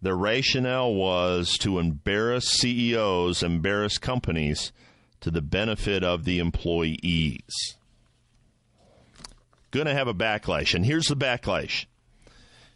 The 0.00 0.14
rationale 0.14 0.94
was 0.94 1.56
to 1.58 1.78
embarrass 1.78 2.44
CEOs, 2.46 3.42
embarrass 3.42 3.98
companies 3.98 4.72
to 5.20 5.30
the 5.30 5.42
benefit 5.42 6.04
of 6.04 6.24
the 6.24 6.38
employees. 6.38 7.76
Going 9.70 9.86
to 9.86 9.94
have 9.94 10.08
a 10.08 10.14
backlash. 10.14 10.74
And 10.74 10.84
here's 10.84 11.06
the 11.06 11.16
backlash 11.16 11.86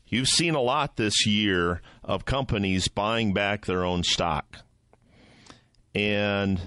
you've 0.06 0.28
seen 0.28 0.54
a 0.54 0.60
lot 0.60 0.96
this 0.96 1.26
year 1.26 1.82
of 2.08 2.24
companies 2.24 2.88
buying 2.88 3.32
back 3.32 3.66
their 3.66 3.84
own 3.84 4.02
stock. 4.02 4.58
And 5.94 6.60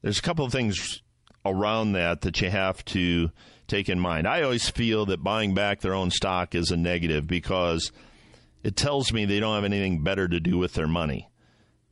there's 0.00 0.18
a 0.18 0.22
couple 0.22 0.46
of 0.46 0.52
things 0.52 1.02
around 1.44 1.92
that 1.92 2.22
that 2.22 2.40
you 2.40 2.48
have 2.48 2.82
to 2.86 3.30
take 3.66 3.88
in 3.88 3.98
mind. 3.98 4.26
I 4.26 4.42
always 4.42 4.70
feel 4.70 5.04
that 5.06 5.22
buying 5.22 5.52
back 5.52 5.80
their 5.80 5.94
own 5.94 6.10
stock 6.10 6.54
is 6.54 6.70
a 6.70 6.76
negative 6.76 7.26
because 7.26 7.92
it 8.62 8.76
tells 8.76 9.12
me 9.12 9.24
they 9.24 9.40
don't 9.40 9.54
have 9.54 9.64
anything 9.64 10.02
better 10.02 10.28
to 10.28 10.40
do 10.40 10.56
with 10.58 10.74
their 10.74 10.86
money. 10.86 11.28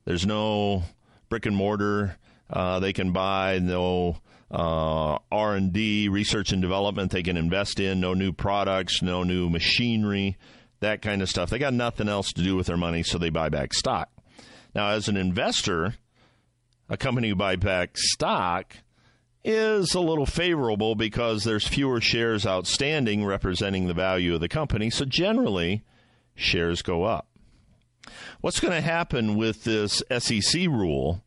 There's 0.04 0.26
no 0.26 0.84
brick 1.28 1.44
and 1.44 1.56
mortar 1.56 2.16
uh, 2.52 2.80
they 2.80 2.92
can 2.92 3.12
buy, 3.12 3.58
no 3.60 4.18
uh, 4.50 5.18
R&D, 5.30 6.08
research 6.08 6.52
and 6.52 6.60
development 6.60 7.10
they 7.10 7.22
can 7.22 7.38
invest 7.38 7.80
in, 7.80 8.00
no 8.00 8.12
new 8.12 8.32
products, 8.32 9.00
no 9.00 9.22
new 9.22 9.48
machinery, 9.48 10.36
that 10.82 11.02
kind 11.02 11.22
of 11.22 11.28
stuff. 11.28 11.50
They 11.50 11.58
got 11.58 11.74
nothing 11.74 12.08
else 12.08 12.32
to 12.32 12.42
do 12.42 12.54
with 12.54 12.66
their 12.66 12.76
money, 12.76 13.02
so 13.02 13.18
they 13.18 13.30
buy 13.30 13.48
back 13.48 13.72
stock. 13.74 14.10
Now, 14.74 14.90
as 14.90 15.08
an 15.08 15.16
investor, 15.16 15.94
a 16.88 16.96
company 16.96 17.30
who 17.30 17.34
buy 17.34 17.56
back 17.56 17.96
stock 17.96 18.76
is 19.44 19.94
a 19.94 20.00
little 20.00 20.26
favorable 20.26 20.94
because 20.94 21.44
there's 21.44 21.66
fewer 21.66 22.00
shares 22.00 22.46
outstanding 22.46 23.24
representing 23.24 23.86
the 23.86 23.94
value 23.94 24.34
of 24.34 24.40
the 24.40 24.48
company. 24.48 24.90
So 24.90 25.04
generally, 25.04 25.82
shares 26.34 26.82
go 26.82 27.04
up. 27.04 27.28
What's 28.40 28.60
going 28.60 28.74
to 28.74 28.80
happen 28.80 29.36
with 29.36 29.64
this 29.64 30.02
SEC 30.18 30.62
rule 30.62 31.22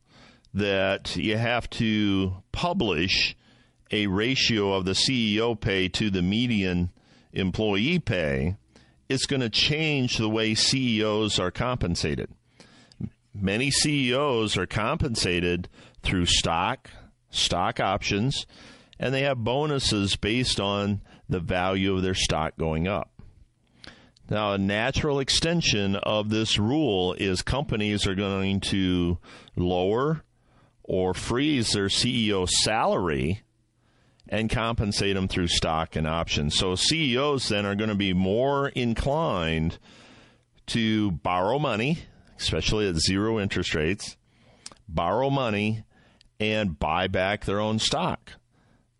that 0.54 1.16
you 1.16 1.36
have 1.36 1.68
to 1.70 2.42
publish 2.52 3.36
a 3.90 4.06
ratio 4.06 4.72
of 4.72 4.84
the 4.84 4.92
CEO 4.92 5.58
pay 5.58 5.88
to 5.88 6.10
the 6.10 6.22
median 6.22 6.90
employee 7.32 7.98
pay? 7.98 8.56
It's 9.08 9.26
going 9.26 9.40
to 9.40 9.50
change 9.50 10.16
the 10.16 10.28
way 10.28 10.54
CEOs 10.54 11.38
are 11.38 11.50
compensated. 11.50 12.30
Many 13.34 13.70
CEOs 13.70 14.56
are 14.56 14.66
compensated 14.66 15.68
through 16.02 16.26
stock, 16.26 16.90
stock 17.30 17.78
options, 17.80 18.46
and 18.98 19.12
they 19.12 19.22
have 19.22 19.44
bonuses 19.44 20.16
based 20.16 20.58
on 20.58 21.02
the 21.28 21.40
value 21.40 21.94
of 21.96 22.02
their 22.02 22.14
stock 22.14 22.56
going 22.56 22.88
up. 22.88 23.10
Now, 24.28 24.54
a 24.54 24.58
natural 24.58 25.20
extension 25.20 25.94
of 25.96 26.30
this 26.30 26.58
rule 26.58 27.12
is 27.12 27.42
companies 27.42 28.06
are 28.08 28.14
going 28.16 28.60
to 28.60 29.18
lower 29.54 30.24
or 30.82 31.14
freeze 31.14 31.72
their 31.72 31.86
CEO 31.86 32.48
salary 32.48 33.42
and 34.28 34.50
compensate 34.50 35.14
them 35.14 35.28
through 35.28 35.48
stock 35.48 35.96
and 35.96 36.06
options. 36.06 36.56
So 36.56 36.74
CEOs 36.74 37.48
then 37.48 37.66
are 37.66 37.74
going 37.74 37.90
to 37.90 37.94
be 37.94 38.12
more 38.12 38.68
inclined 38.68 39.78
to 40.68 41.12
borrow 41.12 41.58
money, 41.58 41.98
especially 42.38 42.88
at 42.88 42.96
zero 42.96 43.38
interest 43.38 43.74
rates, 43.74 44.16
borrow 44.88 45.30
money 45.30 45.84
and 46.40 46.78
buy 46.78 47.06
back 47.06 47.44
their 47.44 47.60
own 47.60 47.78
stock. 47.78 48.32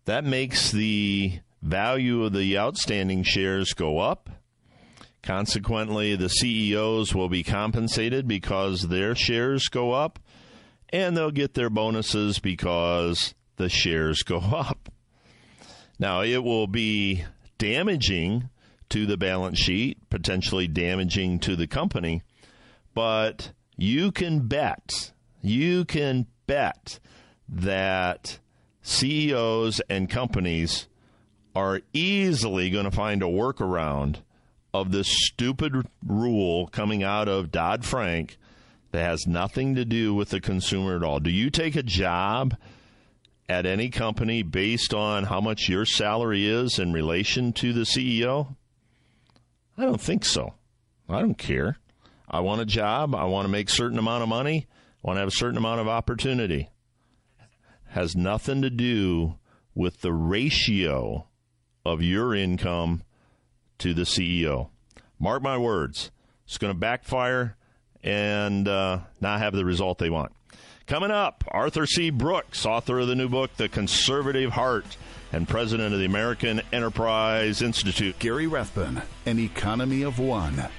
That 0.05 0.23
makes 0.23 0.71
the 0.71 1.39
value 1.61 2.23
of 2.23 2.33
the 2.33 2.57
outstanding 2.57 3.23
shares 3.23 3.73
go 3.73 3.99
up. 3.99 4.29
Consequently, 5.21 6.15
the 6.15 6.29
CEOs 6.29 7.13
will 7.13 7.27
be 7.27 7.43
compensated 7.43 8.27
because 8.27 8.83
their 8.83 9.13
shares 9.13 9.67
go 9.67 9.91
up, 9.91 10.19
and 10.89 11.17
they'll 11.17 11.31
get 11.31 11.53
their 11.53 11.69
bonuses 11.69 12.39
because 12.39 13.35
the 13.57 13.67
shares 13.67 14.23
go 14.23 14.37
up. 14.53 14.89
Now, 15.99 16.21
it 16.21 16.43
will 16.43 16.67
be 16.67 17.23
damaging 17.57 18.49
to 18.89 19.05
the 19.05 19.17
balance 19.17 19.57
sheet, 19.57 20.09
potentially 20.09 20.67
damaging 20.67 21.39
to 21.39 21.55
the 21.55 21.67
company, 21.67 22.21
but 22.93 23.51
you 23.75 24.11
can 24.11 24.47
bet, 24.47 25.11
you 25.41 25.85
can 25.85 26.27
bet 26.45 26.99
that 27.49 28.39
CEOs 28.81 29.81
and 29.89 30.09
companies 30.09 30.87
are 31.55 31.81
easily 31.93 32.69
going 32.69 32.85
to 32.85 32.91
find 32.91 33.21
a 33.21 33.27
workaround 33.27 34.17
of 34.73 34.91
this 34.91 35.07
stupid 35.09 35.87
rule 36.05 36.67
coming 36.67 37.03
out 37.03 37.27
of 37.27 37.51
Dodd 37.51 37.83
Frank 37.83 38.37
that 38.91 39.03
has 39.03 39.27
nothing 39.27 39.75
to 39.75 39.83
do 39.83 40.13
with 40.13 40.29
the 40.29 40.39
consumer 40.39 40.95
at 40.95 41.03
all. 41.03 41.19
Do 41.19 41.31
you 41.31 41.49
take 41.49 41.75
a 41.75 41.83
job 41.83 42.55
at 43.49 43.65
any 43.65 43.89
company 43.89 44.43
based 44.43 44.93
on 44.93 45.23
how 45.25 45.39
much 45.39 45.69
your 45.69 45.85
salary 45.85 46.47
is 46.47 46.79
in 46.79 46.91
relation 46.91 47.53
to 47.53 47.73
the 47.73 47.81
CEO? 47.81 48.55
I 49.77 49.83
don't 49.83 50.01
think 50.01 50.25
so. 50.25 50.53
I 51.07 51.21
don't 51.21 51.37
care. 51.37 51.77
I 52.27 52.41
want 52.41 52.61
a 52.61 52.65
job. 52.65 53.15
I 53.15 53.25
want 53.25 53.45
to 53.45 53.51
make 53.51 53.69
a 53.69 53.73
certain 53.73 53.99
amount 53.99 54.23
of 54.23 54.29
money. 54.29 54.67
I 55.03 55.07
want 55.07 55.17
to 55.17 55.21
have 55.21 55.29
a 55.29 55.31
certain 55.31 55.57
amount 55.57 55.79
of 55.79 55.87
opportunity 55.87 56.69
has 57.89 58.15
nothing 58.15 58.61
to 58.61 58.69
do 58.69 59.35
with 59.73 60.01
the 60.01 60.13
ratio 60.13 61.27
of 61.85 62.01
your 62.01 62.35
income 62.35 63.03
to 63.79 63.93
the 63.93 64.03
CEO. 64.03 64.69
Mark 65.19 65.41
my 65.41 65.57
words, 65.57 66.11
it's 66.45 66.57
going 66.57 66.73
to 66.73 66.79
backfire 66.79 67.55
and 68.03 68.67
uh, 68.67 68.99
not 69.21 69.39
have 69.39 69.53
the 69.53 69.65
result 69.65 69.97
they 69.97 70.09
want. 70.09 70.31
Coming 70.87 71.11
up, 71.11 71.43
Arthur 71.49 71.85
C. 71.85 72.11
Brooks, 72.11 72.65
author 72.65 72.99
of 72.99 73.09
the 73.09 73.15
new 73.15 73.27
book, 73.27 73.53
The 73.57 73.67
Conservative 73.67 74.53
Heart, 74.53 74.85
and 75.33 75.45
president 75.45 75.93
of 75.93 75.99
the 75.99 76.05
American 76.05 76.61
Enterprise 76.71 77.61
Institute. 77.61 78.17
Gary 78.19 78.47
Rathbun, 78.47 79.01
An 79.25 79.37
Economy 79.37 80.03
of 80.03 80.17
One. 80.17 80.69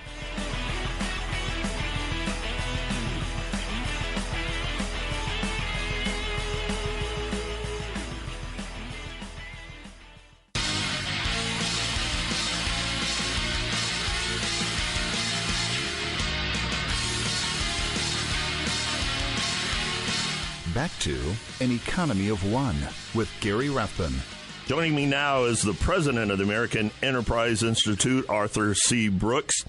Back 20.88 20.98
to 21.00 21.18
An 21.60 21.72
Economy 21.72 22.28
of 22.28 22.50
One 22.50 22.76
with 23.14 23.30
Gary 23.40 23.68
Rathbun. 23.68 24.14
Joining 24.66 24.94
me 24.94 25.06
now 25.06 25.44
is 25.44 25.60
the 25.60 25.74
president 25.74 26.30
of 26.30 26.38
the 26.38 26.44
American 26.44 26.90
Enterprise 27.02 27.62
Institute, 27.62 28.24
Arthur 28.28 28.74
C. 28.74 29.08
Brooks. 29.08 29.64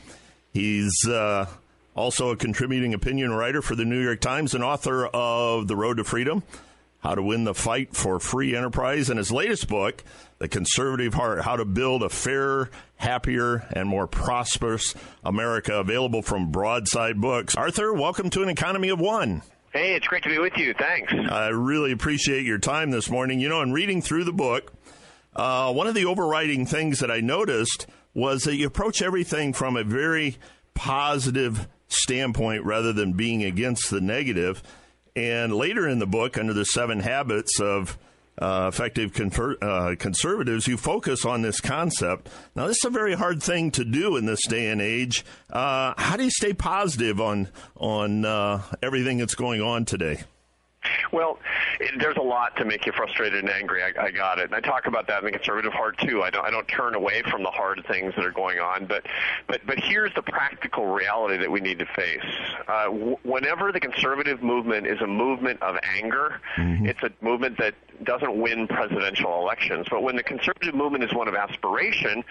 He's 0.54 0.94
uh, 1.08 1.48
also 1.96 2.30
a 2.30 2.38
contributing 2.38 2.94
opinion 2.94 3.34
writer 3.34 3.62
for 3.62 3.76
the 3.76 3.86
New 3.86 4.02
York 4.02 4.22
Times 4.22 4.54
and 4.54 4.64
author 4.64 5.08
of 5.08 5.68
The 5.68 5.76
Road 5.76 5.98
to 5.98 6.04
Freedom 6.04 6.44
How 7.00 7.16
to 7.16 7.22
Win 7.22 7.44
the 7.44 7.56
Fight 7.56 7.96
for 7.96 8.20
Free 8.20 8.56
Enterprise, 8.56 9.10
and 9.10 9.18
his 9.18 9.32
latest 9.32 9.68
book, 9.68 10.04
The 10.38 10.48
Conservative 10.48 11.14
Heart 11.14 11.42
How 11.42 11.56
to 11.56 11.66
Build 11.66 12.04
a 12.04 12.10
Fairer, 12.10 12.70
Happier, 12.98 13.68
and 13.74 13.90
More 13.90 14.08
Prosperous 14.08 14.96
America, 15.24 15.76
available 15.80 16.22
from 16.22 16.52
Broadside 16.52 17.20
Books. 17.20 17.56
Arthur, 17.56 17.94
welcome 17.94 18.30
to 18.30 18.44
An 18.44 18.50
Economy 18.50 18.90
of 18.90 19.00
One. 19.00 19.42
Hey, 19.72 19.94
it's 19.94 20.08
great 20.08 20.24
to 20.24 20.30
be 20.30 20.40
with 20.40 20.58
you. 20.58 20.74
Thanks. 20.74 21.14
I 21.14 21.50
really 21.50 21.92
appreciate 21.92 22.44
your 22.44 22.58
time 22.58 22.90
this 22.90 23.10
morning. 23.10 23.40
You 23.40 23.50
know, 23.50 23.62
in 23.62 23.72
reading 23.72 24.02
through 24.02 24.24
the 24.24 24.34
book, 24.34 24.74
uh, 25.36 25.72
one 25.72 25.86
of 25.86 25.94
the 25.94 26.06
overriding 26.06 26.66
things 26.66 27.00
that 27.00 27.12
I 27.12 27.20
noticed 27.20 27.86
was 28.16 28.44
that 28.44 28.56
you 28.56 28.66
approach 28.66 29.02
everything 29.02 29.54
from 29.54 29.78
a 29.78 29.84
very 29.84 30.38
positive 30.74 31.68
standpoint 31.88 32.64
rather 32.66 32.94
than 32.94 33.14
being 33.14 33.44
against 33.44 33.92
the 33.92 34.02
negative. 34.02 34.64
And 35.16 35.54
later 35.54 35.88
in 35.88 36.00
the 36.00 36.08
book, 36.08 36.38
under 36.38 36.54
the 36.54 36.66
seven 36.66 37.02
habits 37.02 37.60
of 37.60 37.98
uh, 38.40 38.70
effective 38.74 39.14
confer- 39.14 39.58
uh, 39.62 39.96
conservatives, 40.00 40.68
you 40.68 40.78
focus 40.78 41.26
on 41.26 41.42
this 41.42 41.60
concept. 41.62 42.30
Now, 42.56 42.68
this 42.68 42.78
is 42.78 42.86
a 42.86 42.90
very 42.90 43.14
hard 43.14 43.44
thing 43.44 43.72
to 43.72 43.86
do 43.86 44.16
in 44.16 44.26
this 44.26 44.46
day 44.48 44.70
and 44.70 44.82
age. 44.82 45.26
Uh, 45.50 45.94
how 45.98 46.18
do 46.18 46.24
you 46.24 46.32
stay 46.32 46.54
positive 46.54 47.20
on 47.20 47.50
on 47.76 48.26
uh, 48.26 48.62
everything 48.82 49.18
that's 49.18 49.36
going 49.36 49.62
on 49.62 49.86
today? 49.86 50.24
Well, 51.12 51.40
there's 51.98 52.18
a 52.18 52.22
lot 52.22 52.56
to 52.58 52.66
make 52.66 52.86
you 52.86 52.92
frustrated 52.92 53.40
and 53.40 53.50
angry. 53.50 53.84
I, 53.84 54.06
I 54.06 54.12
got 54.12 54.40
it. 54.40 54.46
And 54.46 54.56
I 54.56 54.60
talk 54.60 54.86
about 54.86 55.08
that 55.08 55.20
in 55.20 55.26
the 55.26 55.32
conservative 55.32 55.74
heart 55.74 55.98
too. 55.98 56.24
I 56.24 56.30
don't, 56.30 56.46
I 56.46 56.52
don't 56.52 56.68
turn 56.68 56.96
away 56.96 57.22
from 57.24 57.44
the 57.44 57.50
hard 57.50 57.84
things 57.88 58.14
that 58.16 58.26
are 58.26 58.32
going 58.32 58.60
on, 58.60 58.86
but, 58.86 59.06
but, 59.48 59.62
but 59.66 59.80
here's 59.80 60.14
the 60.14 60.22
practical 60.22 60.86
reality 60.86 61.38
that 61.38 61.52
we 61.52 61.60
need 61.60 61.80
to 61.80 61.86
face. 61.86 62.24
Uh, 62.68 62.86
w- 62.86 63.18
whenever 63.24 63.72
the 63.72 63.80
conservative 63.80 64.42
movement 64.42 64.88
is 64.88 65.02
a 65.02 65.08
movement 65.08 65.62
of 65.62 65.78
anger, 65.84 66.40
mm-hmm. 66.56 66.86
it's 66.86 67.02
a 67.04 67.12
movement 67.22 67.58
that 67.58 67.74
doesn't 68.04 68.40
win 68.40 68.68
presidential 68.68 69.42
elections. 69.42 69.88
But 69.90 70.04
when 70.04 70.16
the 70.16 70.24
conservative 70.24 70.74
movement 70.74 71.04
is 71.04 71.14
one 71.14 71.28
of 71.28 71.36
aspiration, 71.36 72.24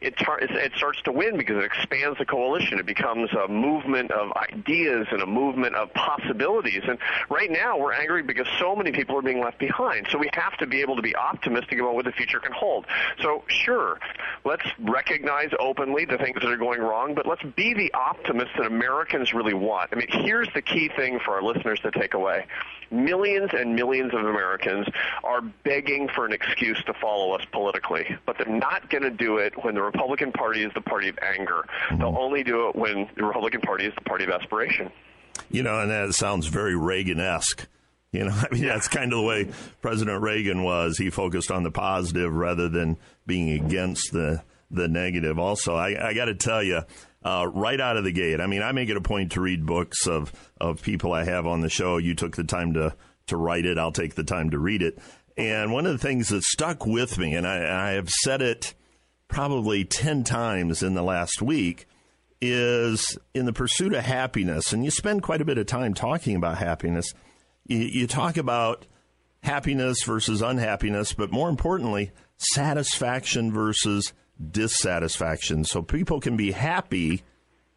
it, 0.00 0.16
tar- 0.16 0.38
it 0.40 0.72
starts 0.76 1.02
to 1.02 1.12
win 1.12 1.36
because 1.36 1.56
it 1.56 1.64
expands 1.64 2.18
the 2.18 2.24
coalition. 2.24 2.78
It 2.78 2.86
becomes 2.86 3.30
a 3.32 3.48
movement 3.48 4.12
of 4.12 4.32
ideas 4.36 5.08
and 5.10 5.22
a 5.22 5.26
movement 5.26 5.74
of 5.74 5.92
possibilities. 5.94 6.82
And 6.86 6.98
right 7.28 7.50
now, 7.50 7.76
we're 7.76 7.92
angry 7.98 8.22
because 8.22 8.46
so 8.58 8.74
many 8.76 8.92
people 8.92 9.16
are 9.16 9.22
being 9.22 9.40
left 9.40 9.58
behind. 9.58 10.06
So 10.10 10.18
we 10.18 10.30
have 10.32 10.56
to 10.58 10.66
be 10.66 10.80
able 10.80 10.96
to 10.96 11.02
be 11.02 11.14
optimistic 11.16 11.78
about 11.78 11.94
what 11.94 12.04
the 12.04 12.12
future 12.12 12.40
can 12.40 12.52
hold. 12.52 12.86
So 13.20 13.44
sure, 13.48 13.98
let's 14.44 14.66
recognize 14.78 15.50
openly 15.58 16.04
the 16.04 16.18
things 16.18 16.40
that 16.40 16.50
are 16.50 16.56
going 16.56 16.80
wrong, 16.80 17.14
but 17.14 17.26
let's 17.26 17.42
be 17.42 17.74
the 17.74 17.92
optimists 17.94 18.54
that 18.56 18.66
Americans 18.66 19.32
really 19.32 19.54
want. 19.54 19.90
I 19.92 19.96
mean, 19.96 20.08
here's 20.08 20.48
the 20.54 20.62
key 20.62 20.88
thing 20.94 21.18
for 21.24 21.34
our 21.34 21.42
listeners 21.42 21.80
to 21.80 21.90
take 21.90 22.14
away. 22.14 22.46
Millions 22.90 23.50
and 23.52 23.74
millions 23.74 24.14
of 24.14 24.20
Americans 24.20 24.86
are 25.24 25.40
begging 25.40 26.08
for 26.08 26.24
an 26.24 26.32
excuse 26.32 26.82
to 26.84 26.94
follow 26.94 27.32
us 27.32 27.44
politically, 27.50 28.16
but 28.26 28.38
they're 28.38 28.46
not 28.46 28.88
going 28.90 29.02
to 29.02 29.10
do 29.10 29.38
it 29.38 29.64
when 29.64 29.74
the 29.74 29.82
Republican 29.82 30.32
Party 30.32 30.62
is 30.62 30.72
the 30.74 30.80
party 30.80 31.08
of 31.08 31.18
anger. 31.20 31.64
Mm-hmm. 31.88 31.98
They'll 31.98 32.16
only 32.16 32.44
do 32.44 32.68
it 32.68 32.76
when 32.76 33.08
the 33.16 33.24
Republican 33.24 33.60
Party 33.60 33.86
is 33.86 33.94
the 33.94 34.02
party 34.02 34.24
of 34.24 34.30
aspiration. 34.30 34.90
You 35.50 35.62
know, 35.62 35.80
and 35.80 35.90
that 35.90 36.14
sounds 36.14 36.46
very 36.46 36.76
Reagan-esque. 36.76 37.66
You 38.16 38.24
know, 38.24 38.34
I 38.50 38.52
mean, 38.52 38.64
that's 38.64 38.88
kind 38.88 39.12
of 39.12 39.18
the 39.18 39.24
way 39.24 39.48
President 39.82 40.22
Reagan 40.22 40.62
was. 40.62 40.98
He 40.98 41.10
focused 41.10 41.50
on 41.50 41.62
the 41.62 41.70
positive 41.70 42.32
rather 42.32 42.68
than 42.68 42.96
being 43.26 43.50
against 43.50 44.12
the 44.12 44.42
the 44.70 44.88
negative. 44.88 45.38
Also, 45.38 45.76
I, 45.76 46.08
I 46.08 46.14
got 46.14 46.24
to 46.24 46.34
tell 46.34 46.62
you, 46.62 46.80
uh, 47.22 47.48
right 47.52 47.80
out 47.80 47.96
of 47.96 48.04
the 48.04 48.12
gate, 48.12 48.40
I 48.40 48.46
mean, 48.46 48.62
I 48.62 48.72
make 48.72 48.88
it 48.88 48.96
a 48.96 49.00
point 49.00 49.32
to 49.32 49.40
read 49.40 49.66
books 49.66 50.06
of 50.06 50.32
of 50.60 50.82
people 50.82 51.12
I 51.12 51.24
have 51.24 51.46
on 51.46 51.60
the 51.60 51.68
show. 51.68 51.98
You 51.98 52.14
took 52.14 52.36
the 52.36 52.44
time 52.44 52.74
to 52.74 52.94
to 53.26 53.36
write 53.36 53.66
it. 53.66 53.78
I'll 53.78 53.92
take 53.92 54.14
the 54.14 54.24
time 54.24 54.50
to 54.50 54.58
read 54.58 54.82
it. 54.82 54.98
And 55.36 55.72
one 55.72 55.84
of 55.84 55.92
the 55.92 55.98
things 55.98 56.30
that 56.30 56.42
stuck 56.42 56.86
with 56.86 57.18
me, 57.18 57.34
and 57.34 57.46
I, 57.46 57.88
I 57.88 57.90
have 57.92 58.08
said 58.08 58.40
it 58.40 58.74
probably 59.28 59.84
ten 59.84 60.24
times 60.24 60.82
in 60.82 60.94
the 60.94 61.02
last 61.02 61.42
week, 61.42 61.86
is 62.40 63.18
in 63.34 63.44
the 63.44 63.52
pursuit 63.52 63.92
of 63.92 64.04
happiness. 64.04 64.72
And 64.72 64.84
you 64.84 64.90
spend 64.90 65.22
quite 65.22 65.40
a 65.40 65.44
bit 65.44 65.58
of 65.58 65.66
time 65.66 65.94
talking 65.94 66.36
about 66.36 66.58
happiness 66.58 67.12
you, 67.68 67.78
you 67.78 68.06
talk 68.06 68.36
about 68.36 68.86
happiness 69.42 70.02
versus 70.04 70.42
unhappiness, 70.42 71.12
but 71.12 71.30
more 71.30 71.48
importantly, 71.48 72.10
satisfaction 72.36 73.52
versus 73.52 74.12
dissatisfaction. 74.50 75.64
So 75.64 75.82
people 75.82 76.20
can 76.20 76.36
be 76.36 76.52
happy 76.52 77.22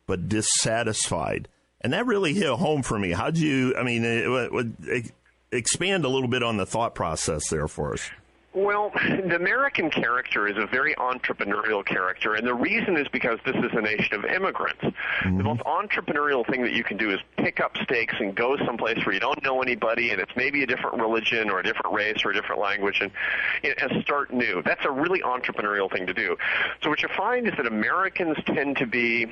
but 0.06 0.28
dissatisfied. 0.28 1.47
And 1.82 1.93
that 1.93 2.06
really 2.06 2.34
hit 2.34 2.49
home 2.49 2.82
for 2.82 2.97
me. 2.97 3.12
How'd 3.12 3.38
you, 3.38 3.75
I 3.78 3.84
mean, 3.84 4.04
it, 4.04 4.25
it, 4.25 4.73
it, 4.82 5.12
expand 5.52 6.04
a 6.04 6.10
little 6.10 6.28
bit 6.28 6.43
on 6.43 6.58
the 6.58 6.65
thought 6.65 6.95
process 6.95 7.47
there 7.49 7.67
for 7.67 7.93
us. 7.93 8.10
Well, 8.51 8.91
the 8.95 9.35
American 9.35 9.91
character 9.91 10.47
is 10.47 10.57
a 10.57 10.65
very 10.65 10.95
entrepreneurial 10.95 11.85
character, 11.85 12.33
and 12.33 12.47
the 12.47 12.53
reason 12.53 12.97
is 12.97 13.07
because 13.07 13.38
this 13.45 13.55
is 13.55 13.71
a 13.73 13.81
nation 13.81 14.15
of 14.15 14.25
immigrants. 14.25 14.81
Mm-hmm. 14.81 15.38
The 15.38 15.43
most 15.43 15.62
entrepreneurial 15.62 16.49
thing 16.49 16.63
that 16.63 16.73
you 16.73 16.83
can 16.83 16.97
do 16.97 17.12
is 17.12 17.19
pick 17.38 17.59
up 17.59 17.77
stakes 17.83 18.15
and 18.19 18.33
go 18.33 18.57
someplace 18.65 19.05
where 19.05 19.13
you 19.13 19.19
don't 19.19 19.43
know 19.43 19.62
anybody, 19.62 20.09
and 20.09 20.19
it's 20.19 20.35
maybe 20.35 20.63
a 20.63 20.67
different 20.67 20.99
religion 20.99 21.51
or 21.51 21.59
a 21.59 21.63
different 21.63 21.93
race 21.93 22.25
or 22.25 22.31
a 22.31 22.33
different 22.33 22.59
language, 22.59 23.01
and, 23.01 23.12
and 23.63 24.01
start 24.01 24.33
new. 24.33 24.63
That's 24.63 24.83
a 24.83 24.91
really 24.91 25.21
entrepreneurial 25.21 25.91
thing 25.91 26.07
to 26.07 26.13
do. 26.13 26.35
So 26.81 26.89
what 26.89 27.03
you 27.03 27.09
find 27.15 27.47
is 27.47 27.53
that 27.57 27.67
Americans 27.67 28.38
tend 28.47 28.77
to 28.77 28.88
be 28.88 29.27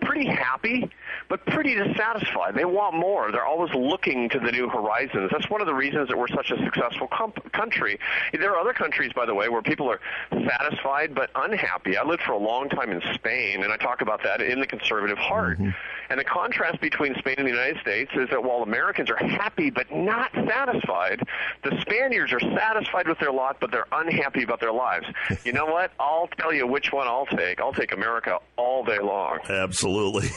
pretty 0.00 0.26
happy, 0.26 0.90
but 1.28 1.44
pretty 1.46 1.74
dissatisfied. 1.74 2.54
They 2.54 2.64
want 2.64 2.94
more. 2.94 3.30
They're 3.30 3.46
always 3.46 3.72
looking 3.74 4.28
to 4.30 4.38
the 4.38 4.50
new 4.50 4.68
horizons. 4.68 5.30
That's 5.30 5.48
one 5.50 5.60
of 5.60 5.66
the 5.66 5.74
reasons 5.74 6.08
that 6.08 6.16
we're 6.16 6.28
such 6.28 6.50
a 6.50 6.56
successful 6.64 7.08
com- 7.08 7.32
country. 7.52 7.98
There 8.32 8.52
are 8.52 8.58
other 8.58 8.72
countries, 8.72 9.12
by 9.12 9.26
the 9.26 9.34
way, 9.34 9.48
where 9.48 9.62
people 9.62 9.90
are 9.90 10.00
satisfied 10.30 11.14
but 11.14 11.30
unhappy. 11.34 11.96
I 11.96 12.04
lived 12.04 12.22
for 12.22 12.32
a 12.32 12.38
long 12.38 12.68
time 12.68 12.90
in 12.90 13.02
Spain, 13.14 13.62
and 13.62 13.72
I 13.72 13.76
talk 13.76 14.00
about 14.00 14.22
that 14.24 14.40
in 14.40 14.60
the 14.60 14.66
conservative 14.66 15.18
heart. 15.18 15.58
Mm-hmm. 15.58 15.70
And 16.10 16.18
the 16.18 16.24
contrast 16.24 16.80
between 16.80 17.14
Spain 17.16 17.34
and 17.36 17.46
the 17.46 17.52
United 17.52 17.78
States 17.80 18.10
is 18.14 18.30
that 18.30 18.42
while 18.42 18.62
Americans 18.62 19.10
are 19.10 19.16
happy 19.16 19.68
but 19.68 19.92
not 19.92 20.32
satisfied, 20.32 21.20
the 21.62 21.78
Spaniards 21.82 22.32
are 22.32 22.40
satisfied 22.40 23.06
with 23.06 23.18
their 23.18 23.32
lot 23.32 23.58
but 23.60 23.70
they're 23.70 23.86
unhappy 23.92 24.42
about 24.42 24.60
their 24.60 24.72
lives. 24.72 25.06
you 25.44 25.52
know 25.52 25.66
what? 25.66 25.92
I'll 25.98 26.28
tell 26.38 26.52
you 26.52 26.66
which 26.66 26.92
one 26.92 27.06
I'll 27.06 27.26
take. 27.26 27.60
I'll 27.60 27.72
take 27.72 27.92
America 27.92 28.38
all 28.56 28.84
day 28.84 28.98
long. 28.98 29.38
Absolutely. 29.88 30.30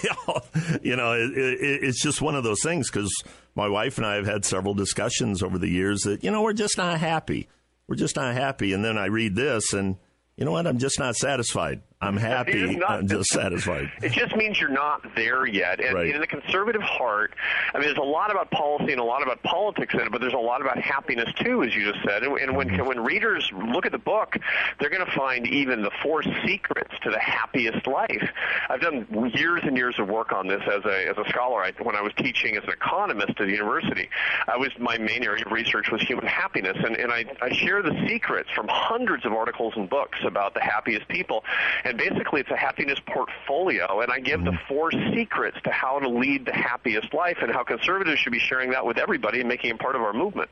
you 0.90 0.96
know, 0.96 1.14
it, 1.14 1.38
it, 1.38 1.84
it's 1.84 2.02
just 2.02 2.22
one 2.22 2.36
of 2.36 2.44
those 2.44 2.62
things 2.62 2.90
because 2.90 3.12
my 3.56 3.68
wife 3.68 3.98
and 3.98 4.06
I 4.06 4.16
have 4.16 4.26
had 4.26 4.46
several 4.46 4.74
discussions 4.74 5.44
over 5.44 5.58
the 5.58 5.70
years 5.70 6.02
that, 6.02 6.24
you 6.24 6.32
know, 6.32 6.42
we're 6.42 6.54
just 6.54 6.78
not 6.78 7.00
happy. 7.00 7.48
We're 7.88 7.96
just 7.96 8.16
not 8.16 8.34
happy. 8.34 8.74
And 8.74 8.84
then 8.84 8.98
I 8.98 9.06
read 9.08 9.36
this 9.36 9.74
and, 9.74 9.98
you 10.38 10.46
know 10.46 10.52
what? 10.52 10.68
I'm 10.68 10.78
just 10.78 11.00
not 11.00 11.16
satisfied. 11.16 11.82
I'm 12.02 12.18
happy. 12.18 12.76
Not, 12.78 12.90
I'm 12.92 13.08
just 13.08 13.30
satisfied. 13.30 13.92
It 14.02 14.12
just 14.12 14.36
means 14.36 14.60
you're 14.60 14.70
not 14.70 15.06
there 15.16 15.46
yet. 15.46 15.80
And 15.80 15.96
right. 15.96 16.14
in 16.14 16.20
the 16.20 16.28
conservative 16.28 16.82
heart, 16.82 17.36
I 17.74 17.78
mean, 17.78 17.88
there's 17.88 17.98
a 17.98 18.02
lot 18.02 18.32
about 18.32 18.50
policy 18.50 18.92
and 18.92 19.00
a 19.00 19.04
lot 19.04 19.22
about 19.22 19.44
politics 19.44 19.94
in 19.94 20.02
it, 20.02 20.12
but 20.12 20.20
there's 20.20 20.34
a 20.34 20.38
lot 20.38 20.62
about 20.62 20.80
happiness 20.80 21.30
too, 21.40 21.64
as 21.64 21.76
you 21.76 21.92
just 21.92 22.04
said. 22.06 22.24
And, 22.24 22.38
and 22.40 22.56
when 22.56 22.70
mm-hmm. 22.70 22.88
when 22.88 23.00
readers 23.00 23.50
look 23.54 23.86
at 23.86 23.92
the 23.92 24.00
book, 24.00 24.36
they're 24.80 24.90
going 24.90 25.06
to 25.06 25.12
find 25.12 25.46
even 25.48 25.84
the 25.84 25.92
four 26.02 26.24
secrets 26.46 26.94
to 27.04 27.12
the 27.12 27.20
happiest 27.20 27.86
life. 27.86 28.30
I've 28.70 28.82
done 28.82 29.06
years 29.36 29.62
and 29.64 29.78
years 29.78 29.96
of 30.00 30.08
work 30.08 30.32
on 30.32 30.48
this 30.48 30.62
as 30.64 30.84
a 30.86 31.08
as 31.08 31.18
a 31.18 31.30
scholar. 31.30 31.64
I, 31.64 31.72
when 31.84 31.96
I 31.96 32.02
was 32.02 32.14
teaching 32.18 32.58
as 32.58 32.64
an 32.64 32.72
economist 32.72 33.30
at 33.30 33.38
the 33.38 33.52
university, 33.52 34.10
I 34.48 34.58
was 34.58 34.70
my 34.80 34.98
main 34.98 35.24
area 35.24 35.46
of 35.46 35.52
research 35.52 35.92
was 35.92 36.02
human 36.02 36.26
happiness, 36.26 36.78
and 36.84 36.96
and 36.96 37.12
I 37.12 37.26
I 37.42 37.54
share 37.54 37.84
the 37.84 37.96
secrets 38.08 38.50
from 38.56 38.68
hundreds 38.70 39.26
of 39.26 39.34
articles 39.34 39.74
and 39.76 39.88
books 39.88 40.20
about 40.26 40.56
the 40.56 40.62
happiest 40.62 41.08
people. 41.08 41.44
And 41.84 41.91
and 41.92 41.98
basically, 41.98 42.40
it's 42.40 42.50
a 42.50 42.56
happiness 42.56 43.00
portfolio. 43.06 44.00
And 44.00 44.12
I 44.12 44.22
give 44.22 44.46
the 44.46 44.52
mm-hmm. 44.52 44.74
four 44.74 44.92
secrets 45.14 45.58
to 45.66 45.72
how 45.72 46.00
to 46.00 46.08
lead 46.08 46.46
the 46.46 46.54
happiest 46.54 47.14
life 47.14 47.40
and 47.42 47.52
how 47.52 47.66
conservatives 47.66 48.18
should 48.20 48.32
be 48.32 48.40
sharing 48.40 48.70
that 48.70 48.86
with 48.86 48.98
everybody 48.98 49.42
and 49.42 49.50
making 49.50 49.72
it 49.72 49.80
part 49.80 49.96
of 49.98 50.02
our 50.02 50.14
movement. 50.14 50.50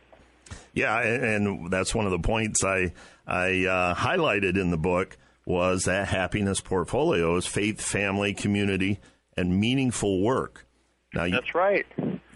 Yeah, 0.74 1.00
and 1.00 1.72
that's 1.72 1.96
one 1.96 2.06
of 2.06 2.12
the 2.12 2.20
points 2.20 2.64
I 2.66 2.92
I 3.26 3.66
uh, 3.66 3.96
highlighted 3.96 4.60
in 4.60 4.70
the 4.70 4.78
book 4.78 5.18
was 5.46 5.86
that 5.86 6.10
happiness 6.10 6.60
portfolio 6.60 7.38
is 7.38 7.46
faith, 7.46 7.80
family, 7.80 8.34
community, 8.34 9.00
and 9.38 9.60
meaningful 9.62 10.22
work. 10.22 10.66
Now, 11.14 11.24
you, 11.24 11.32
that's 11.32 11.56
right. 11.56 11.86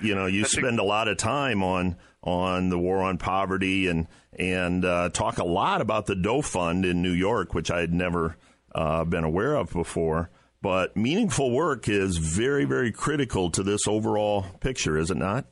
You 0.02 0.16
know, 0.16 0.28
you 0.28 0.44
that's 0.44 0.54
spend 0.54 0.80
a, 0.80 0.82
a 0.82 0.86
lot 0.86 1.10
of 1.10 1.18
time 1.18 1.62
on 1.62 1.98
on 2.24 2.70
the 2.70 2.80
war 2.80 3.04
on 3.04 3.18
poverty 3.18 3.88
and 3.88 4.08
and 4.39 4.86
uh, 4.86 5.10
talk 5.10 5.39
a 5.39 5.44
lot 5.44 5.82
about 5.82 6.06
the 6.06 6.16
Doe 6.16 6.42
Fund 6.42 6.86
in 6.86 7.02
New 7.02 7.12
York, 7.12 7.54
which 7.54 7.70
I 7.70 7.82
had 7.82 7.94
never 7.94 8.38
uh, 8.76 9.04
been 9.04 9.24
aware 9.24 9.56
of 9.56 9.72
before. 9.72 10.30
But 10.62 10.96
meaningful 10.96 11.52
work 11.52 11.90
is 11.90 12.18
very, 12.18 12.64
very 12.64 12.92
critical 12.92 13.52
to 13.52 13.64
this 13.64 13.86
overall 13.88 14.46
picture, 14.62 14.98
is 14.98 15.12
it 15.12 15.18
not? 15.18 15.46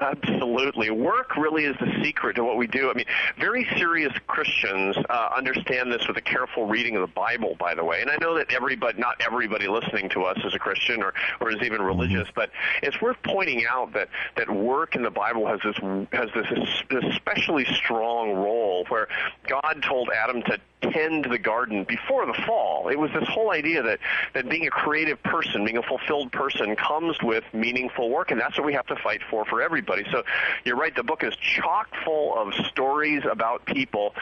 Absolutely. 0.00 0.90
Work 0.90 1.36
really 1.36 1.64
is 1.64 1.74
the 1.80 1.90
secret 2.04 2.36
to 2.36 2.44
what 2.44 2.56
we 2.56 2.68
do. 2.68 2.88
I 2.88 2.94
mean, 2.94 3.06
very 3.40 3.66
serious 3.76 4.12
Christians 4.28 4.96
uh, 5.10 5.30
understand 5.36 5.90
this 5.90 6.06
with 6.06 6.16
a 6.16 6.20
careful 6.20 6.66
reading 6.66 6.94
of 6.94 7.00
the 7.00 7.12
Bible, 7.12 7.56
by 7.58 7.74
the 7.74 7.84
way. 7.84 8.00
And 8.00 8.08
I 8.08 8.16
know 8.20 8.36
that 8.36 8.52
everybody, 8.52 9.00
not 9.00 9.16
everybody 9.26 9.66
listening 9.66 10.08
to 10.10 10.22
us 10.22 10.38
is 10.44 10.54
a 10.54 10.58
Christian 10.58 11.02
or, 11.02 11.14
or 11.40 11.50
is 11.50 11.60
even 11.62 11.82
religious, 11.82 12.28
but 12.32 12.50
it's 12.80 13.00
worth 13.00 13.16
pointing 13.24 13.66
out 13.68 13.92
that, 13.94 14.08
that 14.36 14.48
work 14.48 14.94
in 14.94 15.02
the 15.02 15.10
Bible 15.10 15.48
has 15.48 15.58
this, 15.64 15.76
has 16.12 16.28
this 16.32 17.02
especially 17.12 17.64
strong 17.64 18.34
role 18.34 18.84
where 18.90 19.08
God 19.48 19.82
told 19.82 20.10
Adam 20.10 20.42
to 20.42 20.60
tend 20.80 21.26
the 21.30 21.38
garden 21.38 21.84
before 21.84 22.26
the 22.26 22.34
fall. 22.46 22.88
It 22.88 22.98
was 22.98 23.10
this 23.12 23.28
whole 23.28 23.50
idea 23.50 23.82
that, 23.82 23.98
that 24.34 24.48
being 24.48 24.66
a 24.66 24.70
creative 24.70 25.22
person, 25.22 25.64
being 25.64 25.78
a 25.78 25.82
fulfilled 25.82 26.32
person 26.32 26.76
comes 26.76 27.16
with 27.22 27.44
meaningful 27.52 28.10
work, 28.10 28.30
and 28.30 28.40
that's 28.40 28.56
what 28.56 28.66
we 28.66 28.72
have 28.74 28.86
to 28.86 28.96
fight 28.96 29.20
for 29.30 29.44
for 29.44 29.60
everybody. 29.60 30.04
So 30.10 30.22
you're 30.64 30.76
right, 30.76 30.94
the 30.94 31.02
book 31.02 31.24
is 31.24 31.34
chock 31.36 31.88
full 32.04 32.36
of 32.36 32.54
stories 32.66 33.22
about 33.30 33.64
people 33.66 34.14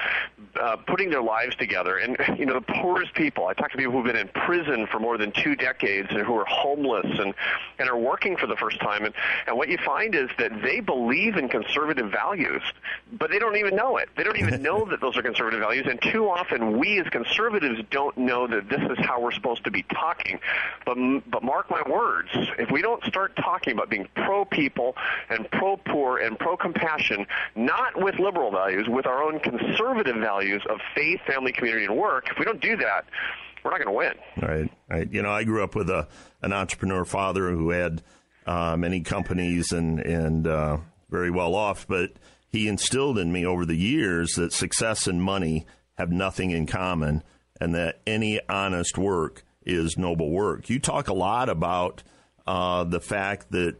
uh, 0.60 0.76
putting 0.76 1.10
their 1.10 1.22
lives 1.22 1.54
together. 1.56 1.98
And, 1.98 2.16
you 2.38 2.46
know, 2.46 2.54
the 2.54 2.72
poorest 2.80 3.14
people, 3.14 3.46
I 3.46 3.54
talk 3.54 3.70
to 3.72 3.76
people 3.76 3.92
who've 3.92 4.04
been 4.04 4.16
in 4.16 4.28
prison 4.28 4.86
for 4.86 4.98
more 4.98 5.18
than 5.18 5.32
two 5.32 5.56
decades 5.56 6.08
and 6.10 6.20
who 6.20 6.36
are 6.36 6.46
homeless 6.46 7.06
and, 7.18 7.34
and 7.78 7.88
are 7.88 7.98
working 7.98 8.36
for 8.36 8.46
the 8.46 8.56
first 8.56 8.80
time. 8.80 9.04
And, 9.04 9.14
and 9.46 9.56
what 9.56 9.68
you 9.68 9.78
find 9.84 10.14
is 10.14 10.30
that 10.38 10.62
they 10.62 10.80
believe 10.80 11.36
in 11.36 11.48
conservative 11.48 12.10
values, 12.10 12.62
but 13.12 13.30
they 13.30 13.38
don't 13.38 13.56
even 13.56 13.76
know 13.76 13.98
it. 13.98 14.08
They 14.16 14.24
don't 14.24 14.38
even 14.38 14.62
know 14.66 14.86
that 14.86 15.00
those 15.00 15.16
are 15.16 15.22
conservative 15.22 15.60
values, 15.60 15.86
and 15.88 16.00
too 16.00 16.28
often 16.28 16.45
often 16.46 16.78
we 16.78 17.00
as 17.00 17.06
conservatives 17.08 17.80
don't 17.90 18.16
know 18.16 18.46
that 18.46 18.68
this 18.68 18.80
is 18.80 19.04
how 19.04 19.20
we're 19.20 19.32
supposed 19.32 19.64
to 19.64 19.70
be 19.70 19.82
talking. 19.82 20.38
But 20.84 20.96
but 21.30 21.42
mark 21.42 21.70
my 21.70 21.82
words, 21.88 22.28
if 22.58 22.70
we 22.70 22.82
don't 22.82 23.02
start 23.04 23.36
talking 23.36 23.72
about 23.72 23.90
being 23.90 24.08
pro 24.14 24.44
people 24.44 24.96
and 25.28 25.50
pro 25.50 25.76
poor 25.76 26.18
and 26.18 26.38
pro 26.38 26.56
compassion, 26.56 27.26
not 27.54 28.00
with 28.00 28.18
liberal 28.18 28.50
values, 28.50 28.86
with 28.88 29.06
our 29.06 29.22
own 29.22 29.40
conservative 29.40 30.16
values 30.16 30.62
of 30.68 30.78
faith, 30.94 31.20
family, 31.26 31.52
community, 31.52 31.86
and 31.86 31.96
work, 31.96 32.28
if 32.30 32.38
we 32.38 32.44
don't 32.44 32.60
do 32.60 32.76
that, 32.76 33.04
we're 33.64 33.70
not 33.70 33.82
going 33.82 33.88
to 33.88 33.92
win. 33.92 34.48
Right, 34.48 34.70
right. 34.88 35.12
You 35.12 35.22
know, 35.22 35.30
I 35.30 35.44
grew 35.44 35.62
up 35.62 35.74
with 35.74 35.90
a 35.90 36.08
an 36.42 36.52
entrepreneur 36.52 37.04
father 37.04 37.50
who 37.50 37.70
had 37.70 38.02
uh, 38.46 38.76
many 38.76 39.00
companies 39.00 39.72
and 39.72 40.00
and 40.00 40.46
uh, 40.46 40.78
very 41.10 41.30
well 41.30 41.54
off, 41.54 41.86
but 41.86 42.12
he 42.48 42.68
instilled 42.68 43.18
in 43.18 43.32
me 43.32 43.44
over 43.44 43.66
the 43.66 43.76
years 43.76 44.34
that 44.34 44.52
success 44.52 45.06
and 45.06 45.20
money 45.20 45.66
have 45.96 46.10
nothing 46.10 46.50
in 46.50 46.66
common, 46.66 47.22
and 47.60 47.74
that 47.74 48.00
any 48.06 48.40
honest 48.48 48.98
work 48.98 49.44
is 49.64 49.98
noble 49.98 50.30
work. 50.30 50.70
You 50.70 50.78
talk 50.78 51.08
a 51.08 51.14
lot 51.14 51.48
about 51.48 52.02
uh, 52.46 52.84
the 52.84 53.00
fact 53.00 53.50
that 53.50 53.76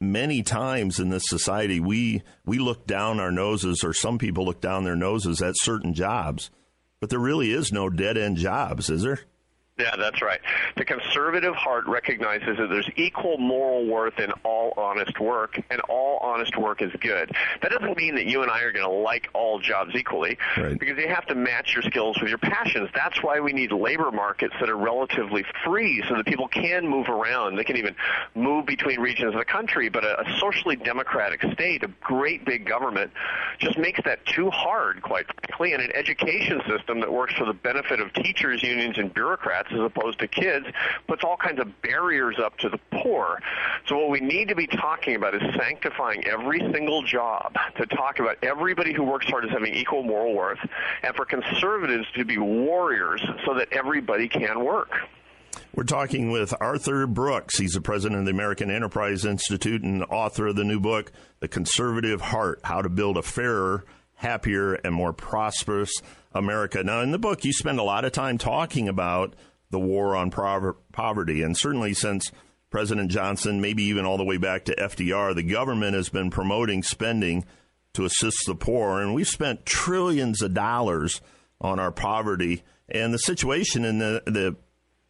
many 0.00 0.42
times 0.42 0.98
in 0.98 1.08
this 1.08 1.24
society 1.26 1.80
we 1.80 2.22
we 2.44 2.58
look 2.58 2.86
down 2.86 3.20
our 3.20 3.32
noses, 3.32 3.82
or 3.82 3.92
some 3.92 4.18
people 4.18 4.44
look 4.44 4.60
down 4.60 4.84
their 4.84 4.96
noses 4.96 5.40
at 5.40 5.54
certain 5.58 5.94
jobs, 5.94 6.50
but 7.00 7.10
there 7.10 7.18
really 7.18 7.52
is 7.52 7.72
no 7.72 7.88
dead 7.88 8.18
end 8.18 8.36
jobs, 8.36 8.90
is 8.90 9.02
there? 9.02 9.20
Yeah, 9.76 9.96
that's 9.98 10.22
right. 10.22 10.38
The 10.76 10.84
conservative 10.84 11.56
heart 11.56 11.88
recognizes 11.88 12.58
that 12.58 12.68
there's 12.70 12.88
equal 12.94 13.38
moral 13.38 13.84
worth 13.86 14.20
in 14.20 14.30
all 14.44 14.72
honest 14.76 15.18
work, 15.18 15.60
and 15.68 15.80
all 15.88 16.18
honest 16.18 16.56
work 16.56 16.80
is 16.80 16.92
good. 17.00 17.32
That 17.60 17.72
doesn't 17.72 17.96
mean 17.96 18.14
that 18.14 18.26
you 18.26 18.42
and 18.42 18.52
I 18.52 18.60
are 18.62 18.70
going 18.70 18.84
to 18.84 18.90
like 18.90 19.28
all 19.34 19.58
jobs 19.58 19.96
equally, 19.96 20.38
Right. 20.56 20.78
because 20.78 20.96
you 20.96 21.08
have 21.08 21.26
to 21.26 21.34
match 21.34 21.74
your 21.74 21.82
skills 21.82 22.16
with 22.20 22.28
your 22.28 22.38
passions. 22.38 22.88
That's 22.94 23.20
why 23.20 23.40
we 23.40 23.52
need 23.52 23.72
labor 23.72 24.12
markets 24.12 24.54
that 24.60 24.68
are 24.70 24.76
relatively 24.76 25.44
free, 25.64 26.04
so 26.08 26.14
that 26.14 26.26
people 26.26 26.46
can 26.46 26.86
move 26.86 27.08
around. 27.08 27.56
They 27.56 27.64
can 27.64 27.76
even 27.76 27.96
move 28.36 28.66
between 28.66 29.00
regions 29.00 29.32
of 29.34 29.40
the 29.40 29.44
country. 29.44 29.88
But 29.88 30.04
a, 30.04 30.20
a 30.20 30.38
socially 30.38 30.76
democratic 30.76 31.42
state, 31.52 31.82
a 31.82 31.88
great 32.00 32.44
big 32.44 32.64
government, 32.64 33.10
just 33.58 33.76
makes 33.76 33.98
that 34.04 34.24
too 34.24 34.50
hard, 34.50 35.02
quite 35.02 35.26
frankly. 35.26 35.72
And 35.72 35.82
an 35.82 35.90
education 35.96 36.62
system 36.68 37.00
that 37.00 37.12
works 37.12 37.34
for 37.34 37.44
the 37.44 37.54
benefit 37.54 37.98
of 38.00 38.12
teachers, 38.12 38.62
unions, 38.62 38.98
and 38.98 39.12
bureaucrats 39.12 39.63
as 39.72 39.80
opposed 39.80 40.18
to 40.20 40.28
kids 40.28 40.66
puts 41.06 41.24
all 41.24 41.36
kinds 41.36 41.60
of 41.60 41.82
barriers 41.82 42.36
up 42.38 42.56
to 42.58 42.68
the 42.68 42.78
poor. 42.90 43.40
So 43.86 43.98
what 43.98 44.10
we 44.10 44.20
need 44.20 44.48
to 44.48 44.54
be 44.54 44.66
talking 44.66 45.16
about 45.16 45.34
is 45.34 45.42
sanctifying 45.56 46.24
every 46.26 46.60
single 46.72 47.02
job, 47.02 47.56
to 47.76 47.86
talk 47.86 48.18
about 48.18 48.38
everybody 48.42 48.92
who 48.92 49.02
works 49.02 49.26
hard 49.26 49.44
as 49.44 49.50
having 49.50 49.74
equal 49.74 50.02
moral 50.02 50.34
worth, 50.34 50.58
and 51.02 51.14
for 51.14 51.24
conservatives 51.24 52.06
to 52.14 52.24
be 52.24 52.38
warriors 52.38 53.22
so 53.44 53.54
that 53.54 53.72
everybody 53.72 54.28
can 54.28 54.64
work. 54.64 54.90
We're 55.74 55.84
talking 55.84 56.30
with 56.30 56.54
Arthur 56.60 57.06
Brooks. 57.06 57.58
He's 57.58 57.72
the 57.72 57.80
president 57.80 58.20
of 58.20 58.26
the 58.26 58.30
American 58.30 58.70
Enterprise 58.70 59.24
Institute 59.24 59.82
and 59.82 60.04
author 60.04 60.48
of 60.48 60.56
the 60.56 60.64
new 60.64 60.78
book, 60.78 61.10
The 61.40 61.48
Conservative 61.48 62.20
Heart 62.20 62.60
How 62.62 62.82
to 62.82 62.88
Build 62.88 63.16
a 63.16 63.22
Fairer, 63.22 63.84
Happier, 64.14 64.74
and 64.74 64.94
More 64.94 65.12
Prosperous 65.12 65.92
America. 66.32 66.82
Now, 66.84 67.00
in 67.00 67.10
the 67.10 67.18
book, 67.18 67.44
you 67.44 67.52
spend 67.52 67.78
a 67.78 67.82
lot 67.82 68.04
of 68.04 68.12
time 68.12 68.38
talking 68.38 68.88
about 68.88 69.34
the 69.74 69.80
war 69.80 70.14
on 70.14 70.30
poverty. 70.30 71.42
And 71.42 71.56
certainly 71.56 71.94
since 71.94 72.30
President 72.70 73.10
Johnson, 73.10 73.60
maybe 73.60 73.82
even 73.84 74.04
all 74.04 74.16
the 74.16 74.24
way 74.24 74.36
back 74.36 74.64
to 74.66 74.76
FDR, 74.76 75.34
the 75.34 75.42
government 75.42 75.94
has 75.94 76.08
been 76.08 76.30
promoting 76.30 76.84
spending 76.84 77.44
to 77.94 78.04
assist 78.04 78.46
the 78.46 78.54
poor. 78.54 79.02
And 79.02 79.14
we've 79.14 79.26
spent 79.26 79.66
trillions 79.66 80.42
of 80.42 80.54
dollars 80.54 81.20
on 81.60 81.80
our 81.80 81.90
poverty. 81.90 82.62
And 82.88 83.12
the 83.12 83.18
situation 83.18 83.84
in 83.84 83.98
the, 83.98 84.22
the 84.26 84.56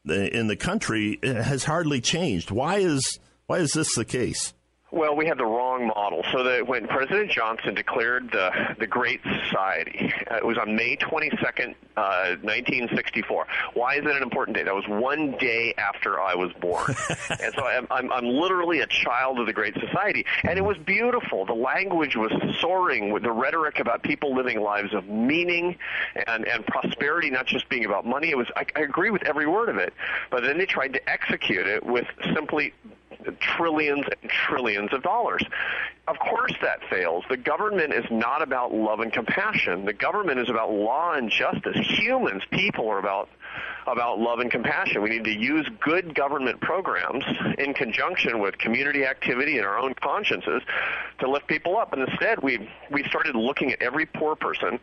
in 0.06 0.46
the 0.46 0.56
country 0.56 1.18
eh, 1.22 1.42
has 1.42 1.64
hardly 1.64 2.00
changed. 2.00 2.50
Why 2.50 2.78
is 2.78 3.18
why 3.46 3.58
is 3.58 3.72
this 3.72 3.94
the 3.94 4.04
case? 4.04 4.54
Well, 4.94 5.16
we 5.16 5.26
had 5.26 5.38
the 5.38 5.44
wrong 5.44 5.88
model. 5.88 6.24
So 6.30 6.44
that 6.44 6.68
when 6.68 6.86
President 6.86 7.28
Johnson 7.28 7.74
declared 7.74 8.30
the 8.30 8.76
the 8.78 8.86
Great 8.86 9.20
Society, 9.24 10.12
uh, 10.30 10.36
it 10.36 10.46
was 10.46 10.56
on 10.56 10.76
May 10.76 10.96
22nd, 10.96 11.74
uh, 11.96 12.36
1964. 12.42 13.46
Why 13.74 13.96
is 13.96 14.04
that 14.04 14.14
an 14.14 14.22
important 14.22 14.56
date? 14.56 14.66
That 14.66 14.74
was 14.74 14.86
one 14.86 15.32
day 15.32 15.74
after 15.78 16.20
I 16.20 16.36
was 16.36 16.52
born, 16.52 16.94
and 17.40 17.52
so 17.56 17.64
I'm, 17.64 17.88
I'm 17.90 18.12
I'm 18.12 18.24
literally 18.24 18.80
a 18.80 18.86
child 18.86 19.40
of 19.40 19.46
the 19.46 19.52
Great 19.52 19.74
Society, 19.74 20.26
and 20.44 20.56
it 20.60 20.64
was 20.64 20.78
beautiful. 20.78 21.44
The 21.44 21.54
language 21.54 22.14
was 22.14 22.30
soaring 22.60 23.10
with 23.10 23.24
the 23.24 23.32
rhetoric 23.32 23.80
about 23.80 24.04
people 24.04 24.32
living 24.32 24.60
lives 24.60 24.94
of 24.94 25.08
meaning 25.08 25.76
and 26.28 26.46
and 26.46 26.64
prosperity, 26.66 27.30
not 27.30 27.46
just 27.46 27.68
being 27.68 27.84
about 27.84 28.06
money. 28.06 28.30
It 28.30 28.38
was 28.38 28.46
I, 28.54 28.64
I 28.76 28.82
agree 28.82 29.10
with 29.10 29.24
every 29.24 29.48
word 29.48 29.70
of 29.70 29.76
it, 29.76 29.92
but 30.30 30.44
then 30.44 30.56
they 30.56 30.66
tried 30.66 30.92
to 30.92 31.10
execute 31.10 31.66
it 31.66 31.84
with 31.84 32.06
simply 32.32 32.72
trillions 33.32 34.04
and 34.22 34.30
trillions 34.30 34.92
of 34.92 35.02
dollars. 35.02 35.42
Of 36.06 36.18
course 36.18 36.52
that 36.60 36.80
fails. 36.90 37.24
The 37.30 37.36
government 37.36 37.94
is 37.94 38.04
not 38.10 38.42
about 38.42 38.74
love 38.74 39.00
and 39.00 39.12
compassion. 39.12 39.84
The 39.84 39.92
government 39.92 40.38
is 40.38 40.50
about 40.50 40.72
law 40.72 41.14
and 41.14 41.30
justice. 41.30 41.76
Humans, 41.76 42.42
people 42.50 42.88
are 42.88 42.98
about 42.98 43.28
about 43.86 44.18
love 44.18 44.38
and 44.38 44.50
compassion. 44.50 45.02
We 45.02 45.10
need 45.10 45.24
to 45.24 45.38
use 45.38 45.68
good 45.80 46.14
government 46.14 46.60
programs 46.60 47.24
in 47.58 47.74
conjunction 47.74 48.40
with 48.40 48.56
community 48.58 49.04
activity 49.04 49.58
and 49.58 49.66
our 49.66 49.78
own 49.78 49.94
consciences 49.94 50.62
to 51.18 51.30
lift 51.30 51.46
people 51.46 51.76
up. 51.76 51.92
And 51.92 52.08
instead, 52.08 52.42
we 52.42 52.68
we 52.90 53.04
started 53.04 53.36
looking 53.36 53.72
at 53.72 53.82
every 53.82 54.06
poor 54.06 54.36
person 54.36 54.80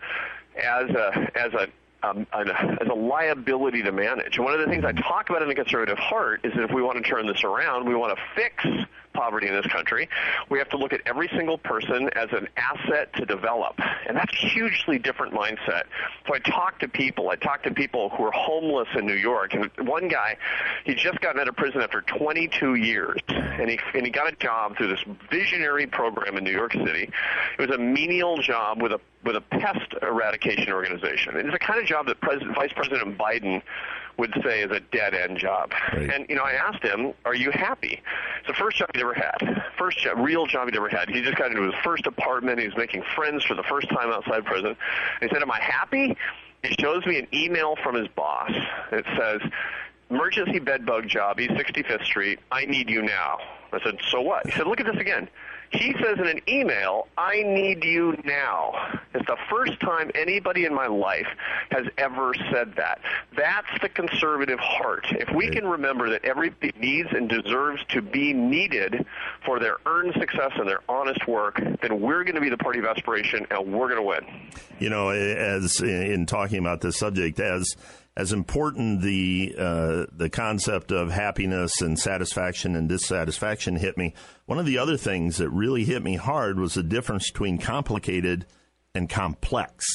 as 0.56 0.89
a 0.89 1.32
as 1.36 1.54
a 1.54 1.67
um, 2.04 2.28
as 2.34 2.88
a 2.90 2.94
liability 2.94 3.84
to 3.84 3.92
manage. 3.92 4.38
And 4.38 4.46
one 4.46 4.54
of 4.54 4.60
the 4.60 4.68
things 4.68 4.84
I 4.84 4.92
talk 4.92 5.30
about 5.30 5.42
in 5.42 5.48
the 5.48 5.56
conservative 5.56 5.98
heart 5.98 6.42
is 6.44 6.54
that 6.54 6.64
if 6.64 6.72
we 6.72 6.82
want 6.82 7.04
to 7.04 7.10
turn 7.10 7.28
this 7.28 7.44
around, 7.44 7.88
we 7.88 7.96
want 7.96 8.18
to 8.18 8.24
fix 8.36 8.66
poverty 9.13 9.47
in 9.47 9.54
this 9.54 9.65
country, 9.67 10.10
we 10.50 10.58
have 10.60 10.69
to 10.69 10.78
look 10.78 10.93
at 10.93 11.02
every 11.06 11.28
single 11.30 11.58
person 11.58 12.10
as 12.15 12.30
an 12.32 12.47
asset 12.58 13.13
to 13.13 13.26
develop. 13.26 13.80
And 14.08 14.17
that's 14.17 14.34
a 14.34 14.47
hugely 14.47 15.00
different 15.00 15.34
mindset. 15.34 15.84
So 16.28 16.36
I 16.36 16.39
talk 16.39 16.80
to 16.80 16.88
people. 16.88 17.30
I 17.30 17.36
talk 17.36 17.63
to 17.63 17.71
people 17.71 18.10
who 18.10 18.26
are 18.26 18.32
homeless 18.32 18.88
in 18.95 19.06
New 19.06 19.13
York. 19.13 19.54
And 19.54 19.69
one 19.88 20.08
guy, 20.08 20.38
he 20.86 20.95
just 20.95 21.19
got 21.21 21.39
out 21.39 21.47
of 21.47 21.56
prison 21.56 21.82
after 21.82 22.02
22 22.02 22.76
years. 22.76 23.19
And 23.28 23.69
he, 23.69 23.80
and 23.93 24.06
he 24.06 24.12
got 24.12 24.32
a 24.32 24.36
job 24.36 24.78
through 24.78 24.89
this 24.89 25.04
visionary 25.30 25.88
program 25.88 26.38
in 26.38 26.43
New 26.43 26.52
York 26.52 26.74
City. 26.74 27.10
It 27.58 27.69
was 27.69 27.76
a 27.76 27.80
menial 27.80 28.38
job 28.41 28.82
with 28.82 28.93
a 28.93 29.00
with 29.24 29.36
a 29.36 29.41
pest 29.41 29.93
eradication 30.02 30.74
organization. 30.74 31.36
It's 31.38 31.52
the 31.52 31.60
kind 31.60 31.80
of 31.80 31.86
job 31.86 32.08
that 32.08 32.19
President, 32.21 32.56
Vice 32.56 32.74
President 32.74 33.17
Biden 33.17 33.62
would 34.17 34.34
say 34.43 34.62
is 34.62 34.71
a 34.71 34.80
dead 34.80 35.13
end 35.13 35.38
job. 35.38 35.74
Right. 35.93 36.10
And 36.10 36.26
you 36.30 36.36
know, 36.36 36.43
I 36.43 36.54
asked 36.54 36.84
him, 36.84 37.13
"Are 37.26 37.36
you 37.36 37.52
happy?" 37.52 38.02
It's 38.39 38.47
the 38.47 38.54
first 38.54 38.78
job 38.78 38.89
he'd 38.93 39.02
ever 39.02 39.13
had, 39.13 39.63
first 39.78 40.00
job, 40.00 40.17
real 40.19 40.45
job 40.45 40.67
he'd 40.67 40.76
ever 40.76 40.89
had. 40.89 41.10
He 41.10 41.21
just 41.21 41.38
got 41.38 41.52
into 41.52 41.63
his 41.63 41.76
first 41.84 42.06
apartment. 42.06 42.60
He 42.60 42.65
was 42.67 42.78
making 42.78 43.04
friends 43.15 43.43
for 43.43 43.56
the 43.56 43.63
first 43.63 43.89
time 43.89 44.12
outside 44.12 44.45
prison. 44.45 44.76
He 45.19 45.28
said, 45.30 45.41
"Am 45.41 45.52
I 45.52 45.60
happy?" 45.60 46.17
He 46.63 46.76
shows 46.80 47.06
me 47.06 47.17
an 47.17 47.28
email 47.34 47.76
from 47.84 47.95
his 47.95 48.08
boss. 48.10 48.52
It 48.91 49.06
says, 49.17 49.41
"Emergency 50.10 50.60
bed 50.60 50.86
bug 50.86 51.08
job, 51.08 51.39
East 51.39 51.54
65th 51.54 52.06
Street. 52.06 52.39
I 52.52 52.65
need 52.65 52.89
you 52.89 53.02
now." 53.02 53.39
I 53.74 53.82
said, 53.82 53.97
"So 54.10 54.21
what?" 54.21 54.45
He 54.45 54.52
said, 54.52 54.67
"Look 54.67 54.80
at 54.80 54.86
this 54.86 54.97
again." 54.97 55.28
He 55.72 55.94
says 55.94 56.20
in 56.20 56.28
an 56.28 56.42
email, 56.50 57.08
I 57.18 57.44
need 57.44 57.86
you 57.86 58.18
now. 58.26 59.00
It's 59.14 59.26
the 59.26 59.38
first 59.50 59.80
time 59.80 60.12
anybody 60.16 60.66
in 60.66 60.74
my 60.74 60.88
life 60.88 61.28
has 61.72 61.86
ever 61.98 62.34
said 62.52 62.74
that. 62.76 63.00
That's 63.38 63.68
the 63.82 63.88
conservative 63.88 64.60
heart. 64.60 65.06
If 65.12 65.34
we 65.34 65.50
can 65.50 65.66
remember 65.66 66.10
that 66.10 66.26
everybody 66.26 66.74
needs 66.78 67.10
and 67.12 67.30
deserves 67.30 67.84
to 67.90 68.02
be 68.02 68.34
needed 68.34 69.06
for 69.46 69.60
their 69.60 69.78
earned 69.86 70.14
success 70.20 70.52
and 70.56 70.68
their 70.68 70.82
honest 70.90 71.26
work, 71.26 71.62
then 71.82 72.02
we're 72.02 72.24
going 72.24 72.36
to 72.36 72.42
be 72.42 72.50
the 72.50 72.58
party 72.58 72.80
of 72.80 72.86
aspiration 72.86 73.48
and 73.50 73.74
we're 73.74 73.88
going 73.88 74.02
to 74.02 74.08
win. 74.08 74.50
You 74.80 74.90
know, 74.90 75.10
as 75.10 75.80
in 75.80 76.26
talking 76.26 76.60
about 76.60 76.82
this 76.82 76.98
subject, 76.98 77.40
as 77.40 77.76
as 78.17 78.34
important 78.34 79.02
the 79.02 79.56
uh, 79.58 80.06
the 80.12 80.30
concept 80.30 80.91
of 80.91 81.12
happiness 81.12 81.82
and 81.82 81.97
satisfaction 81.97 82.76
and 82.76 82.89
dissatisfaction 82.89 83.78
hit 83.78 83.97
me. 83.97 84.13
One 84.45 84.60
of 84.60 84.65
the 84.65 84.78
other 84.78 84.97
things 84.97 85.38
that 85.38 85.50
really 85.50 85.86
hit 85.86 86.04
me 86.04 86.15
hard 86.17 86.60
was 86.60 86.74
the 86.74 86.84
difference 86.84 87.32
between 87.32 87.58
complicated 87.58 88.45
and 88.93 89.10
complex 89.10 89.86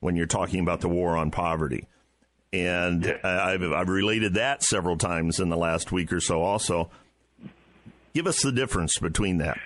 when 0.00 0.16
you're 0.16 0.26
talking 0.26 0.60
about 0.60 0.80
the 0.80 0.88
war 0.88 1.16
on 1.16 1.30
poverty. 1.30 1.86
And 2.52 3.18
I- 3.22 3.52
I've, 3.52 3.62
I've 3.62 3.88
related 3.88 4.34
that 4.34 4.62
several 4.62 4.96
times 4.96 5.38
in 5.40 5.50
the 5.50 5.56
last 5.56 5.92
week 5.92 6.12
or 6.12 6.20
so. 6.20 6.42
Also, 6.42 6.90
give 8.14 8.26
us 8.26 8.40
the 8.42 8.52
difference 8.52 8.98
between 8.98 9.38
that. 9.38 9.58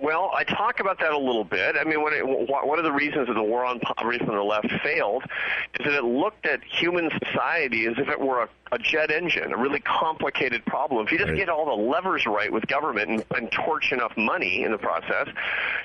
Well, 0.00 0.30
I 0.32 0.44
talk 0.44 0.78
about 0.78 1.00
that 1.00 1.10
a 1.12 1.18
little 1.18 1.42
bit. 1.42 1.74
I 1.76 1.82
mean, 1.82 1.98
it, 1.98 2.24
one 2.24 2.78
of 2.78 2.84
the 2.84 2.92
reasons 2.92 3.26
that 3.26 3.34
the 3.34 3.42
war 3.42 3.64
on 3.64 3.80
poverty 3.80 4.18
from 4.18 4.36
the 4.36 4.42
left 4.44 4.70
failed 4.82 5.24
is 5.78 5.84
that 5.84 5.92
it 5.94 6.04
looked 6.04 6.46
at 6.46 6.62
human 6.62 7.10
society 7.24 7.86
as 7.86 7.94
if 7.98 8.08
it 8.08 8.20
were 8.20 8.42
a, 8.44 8.48
a 8.70 8.78
jet 8.78 9.10
engine, 9.10 9.52
a 9.52 9.56
really 9.56 9.80
complicated 9.80 10.64
problem. 10.66 11.04
If 11.04 11.10
you 11.12 11.18
just 11.18 11.30
Right. 11.30 11.36
get 11.38 11.48
all 11.48 11.64
the 11.66 11.82
levers 11.82 12.26
right 12.26 12.52
with 12.52 12.66
government 12.68 13.10
and, 13.10 13.24
and 13.34 13.50
torch 13.50 13.90
enough 13.92 14.16
money 14.16 14.62
in 14.62 14.70
the 14.70 14.78
process, 14.78 15.26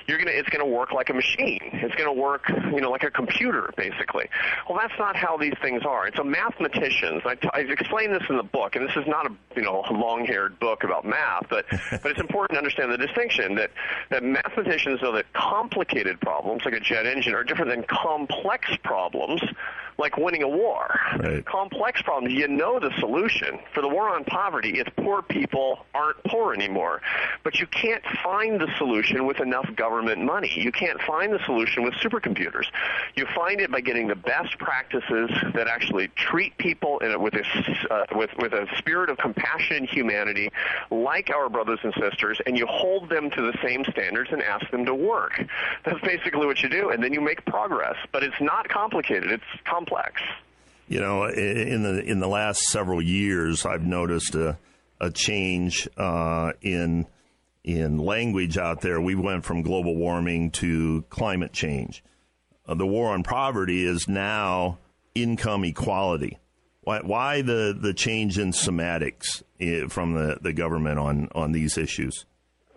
you're 0.06 0.18
gonna 0.18 0.32
it's 0.32 0.48
gonna 0.48 0.66
work 0.66 0.92
like 0.92 1.10
a 1.10 1.14
machine. 1.14 1.60
It's 1.72 1.94
gonna 1.94 2.12
work, 2.12 2.48
you 2.48 2.80
know, 2.80 2.90
like 2.90 3.04
a 3.04 3.10
computer, 3.10 3.72
basically. 3.76 4.28
Well, 4.68 4.78
that's 4.78 4.98
not 4.98 5.16
how 5.16 5.36
these 5.36 5.54
things 5.62 5.82
are. 5.84 6.06
And 6.06 6.14
so 6.16 6.24
mathematicians, 6.24 7.22
I, 7.24 7.34
t- 7.36 7.48
I 7.52 7.60
explain 7.60 8.12
this 8.12 8.22
in 8.28 8.36
the 8.36 8.42
book, 8.42 8.76
and 8.76 8.86
this 8.86 8.96
is 8.96 9.06
not 9.06 9.26
a 9.26 9.32
you 9.56 9.62
know 9.62 9.84
long-haired 9.90 10.58
book 10.60 10.84
about 10.84 11.04
math, 11.04 11.46
but 11.48 11.66
but 11.90 12.06
it's 12.06 12.20
important 12.20 12.52
to 12.52 12.58
understand 12.58 12.92
the 12.92 12.98
distinction 12.98 13.54
that 13.56 13.70
that 14.10 14.22
mathematicians 14.22 15.00
know 15.02 15.12
that 15.12 15.32
complicated 15.32 16.20
problems, 16.20 16.62
like 16.64 16.74
a 16.74 16.80
jet 16.80 17.06
engine, 17.06 17.34
are 17.34 17.44
different 17.44 17.70
than 17.70 17.84
complex 17.84 18.70
problems, 18.82 19.42
like 19.98 20.16
winning 20.16 20.42
a 20.42 20.48
war. 20.48 20.98
Right. 21.18 21.44
Complex 21.44 22.02
problems, 22.02 22.34
you 22.34 22.48
know 22.48 22.80
the 22.80 22.90
solution. 22.98 23.58
For 23.72 23.80
the 23.80 23.88
war 23.88 24.08
on 24.08 24.24
poverty, 24.24 24.78
it's 24.80 24.90
poor 24.96 25.22
people 25.22 25.86
aren't 25.94 26.22
poor 26.24 26.52
anymore. 26.52 27.00
But 27.42 27.60
you 27.60 27.66
can't 27.66 28.02
find 28.22 28.60
the 28.60 28.68
solution 28.78 29.26
with 29.26 29.40
enough 29.40 29.68
government 29.76 30.22
money. 30.22 30.50
You 30.54 30.72
can't 30.72 31.00
find 31.02 31.32
the 31.32 31.38
solution 31.44 31.82
with 31.82 31.94
supercomputers. 31.94 32.66
You 33.14 33.26
find 33.34 33.60
it 33.60 33.70
by 33.70 33.80
getting 33.80 34.08
the 34.08 34.16
best 34.16 34.58
practices 34.58 35.30
that 35.54 35.68
actually 35.68 36.08
treat 36.08 36.56
people 36.58 36.98
in 36.98 37.12
a, 37.12 37.18
with, 37.18 37.34
a, 37.34 37.44
uh, 37.90 38.04
with, 38.14 38.30
with 38.38 38.52
a 38.52 38.66
spirit 38.78 39.10
of 39.10 39.18
compassion 39.18 39.76
and 39.76 39.88
humanity, 39.88 40.50
like 40.90 41.30
our 41.30 41.48
brothers 41.48 41.80
and 41.82 41.94
sisters, 42.00 42.40
and 42.46 42.58
you 42.58 42.66
hold 42.66 43.08
them 43.08 43.30
to 43.30 43.42
the 43.42 43.56
same 43.62 43.84
standards 43.90 44.30
and 44.32 44.42
ask 44.42 44.70
them 44.70 44.84
to 44.84 44.94
work. 44.94 45.42
That's 45.84 46.00
basically 46.00 46.46
what 46.46 46.62
you 46.62 46.68
do, 46.68 46.90
and 46.90 47.02
then 47.02 47.12
you 47.12 47.20
make 47.20 47.44
progress. 47.46 47.96
But 48.12 48.22
it's 48.22 48.40
not 48.40 48.68
complicated. 48.68 49.30
It's 49.30 49.44
complex 49.64 49.83
complex. 49.84 50.20
You 50.88 51.00
know, 51.00 51.24
in 51.24 51.82
the 51.82 52.02
in 52.04 52.20
the 52.20 52.28
last 52.28 52.60
several 52.64 53.00
years, 53.00 53.64
I've 53.64 53.84
noticed 53.84 54.34
a 54.34 54.58
a 55.00 55.10
change 55.10 55.88
uh, 55.96 56.52
in 56.60 57.06
in 57.64 57.98
language 57.98 58.58
out 58.58 58.82
there. 58.82 59.00
We 59.00 59.14
went 59.14 59.44
from 59.44 59.62
global 59.62 59.96
warming 59.96 60.50
to 60.52 61.02
climate 61.08 61.52
change. 61.52 62.04
Uh, 62.66 62.74
the 62.74 62.86
war 62.86 63.12
on 63.12 63.22
poverty 63.22 63.84
is 63.84 64.06
now 64.08 64.78
income 65.14 65.64
equality. 65.64 66.38
Why, 66.82 67.00
why 67.00 67.40
the, 67.40 67.76
the 67.78 67.94
change 67.94 68.38
in 68.38 68.52
semantics 68.52 69.42
from 69.88 70.12
the, 70.12 70.36
the 70.42 70.52
government 70.52 70.98
on, 70.98 71.30
on 71.34 71.52
these 71.52 71.78
issues? 71.78 72.26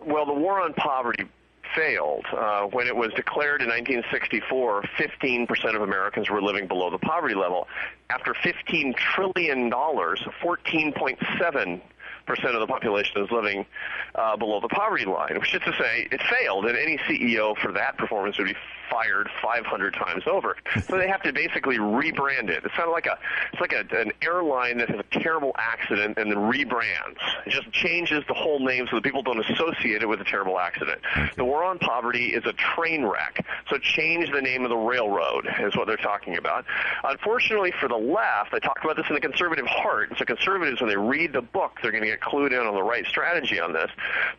Well, 0.00 0.24
the 0.24 0.32
war 0.32 0.60
on 0.60 0.72
poverty 0.72 1.24
failed. 1.74 2.24
Uh, 2.32 2.66
when 2.66 2.86
it 2.86 2.96
was 2.96 3.12
declared 3.14 3.62
in 3.62 3.68
1964, 3.68 4.82
15% 4.98 5.74
of 5.74 5.82
Americans 5.82 6.30
were 6.30 6.42
living 6.42 6.66
below 6.66 6.90
the 6.90 6.98
poverty 6.98 7.34
level. 7.34 7.68
After 8.10 8.34
$15 8.34 8.96
trillion, 8.96 9.70
14.7 9.70 11.80
percent 12.28 12.54
of 12.54 12.60
the 12.60 12.66
population 12.66 13.22
is 13.24 13.30
living 13.30 13.66
uh, 14.14 14.36
below 14.36 14.60
the 14.60 14.68
poverty 14.68 15.04
line, 15.04 15.38
which 15.38 15.54
is 15.54 15.62
to 15.62 15.72
say, 15.72 16.06
it 16.12 16.22
failed, 16.22 16.66
and 16.66 16.76
any 16.78 16.98
CEO 16.98 17.56
for 17.58 17.72
that 17.72 17.98
performance 17.98 18.38
would 18.38 18.46
be 18.46 18.56
fired 18.90 19.28
500 19.42 19.94
times 19.94 20.24
over. 20.26 20.56
So 20.88 20.96
they 20.96 21.08
have 21.08 21.22
to 21.22 21.32
basically 21.32 21.76
rebrand 21.76 22.48
it. 22.48 22.64
It's 22.64 22.74
kind 22.74 22.88
of 22.88 22.92
like 22.92 23.06
a 23.06 23.18
it's 23.52 23.60
like 23.60 23.72
a, 23.72 23.84
an 23.94 24.12
airline 24.22 24.78
that 24.78 24.88
has 24.88 25.00
a 25.00 25.20
terrible 25.20 25.52
accident 25.58 26.16
and 26.16 26.30
then 26.30 26.38
rebrands. 26.38 27.18
It 27.46 27.50
just 27.50 27.70
changes 27.72 28.22
the 28.26 28.32
whole 28.32 28.64
name 28.64 28.86
so 28.88 28.96
that 28.96 29.04
people 29.04 29.22
don't 29.22 29.44
associate 29.50 30.02
it 30.02 30.08
with 30.08 30.20
a 30.20 30.24
terrible 30.24 30.58
accident. 30.58 31.00
The 31.36 31.44
war 31.44 31.64
on 31.64 31.78
poverty 31.78 32.28
is 32.28 32.46
a 32.46 32.54
train 32.54 33.04
wreck. 33.04 33.44
So 33.68 33.76
change 33.78 34.30
the 34.30 34.40
name 34.40 34.64
of 34.64 34.70
the 34.70 34.76
railroad 34.76 35.46
is 35.60 35.76
what 35.76 35.86
they're 35.86 35.96
talking 35.96 36.38
about. 36.38 36.64
Unfortunately 37.04 37.72
for 37.78 37.88
the 37.88 37.96
left, 37.96 38.54
I 38.54 38.58
talked 38.60 38.84
about 38.84 38.96
this 38.96 39.06
in 39.08 39.14
the 39.14 39.20
conservative 39.20 39.66
heart. 39.66 40.12
So 40.16 40.24
conservatives, 40.24 40.80
when 40.80 40.88
they 40.88 40.96
read 40.96 41.32
the 41.32 41.42
book, 41.42 41.72
they're 41.82 41.92
going 41.92 42.04
to 42.04 42.08
get 42.08 42.17
clued 42.20 42.52
in 42.52 42.66
on 42.66 42.74
the 42.74 42.82
right 42.82 43.06
strategy 43.06 43.60
on 43.60 43.72
this. 43.72 43.90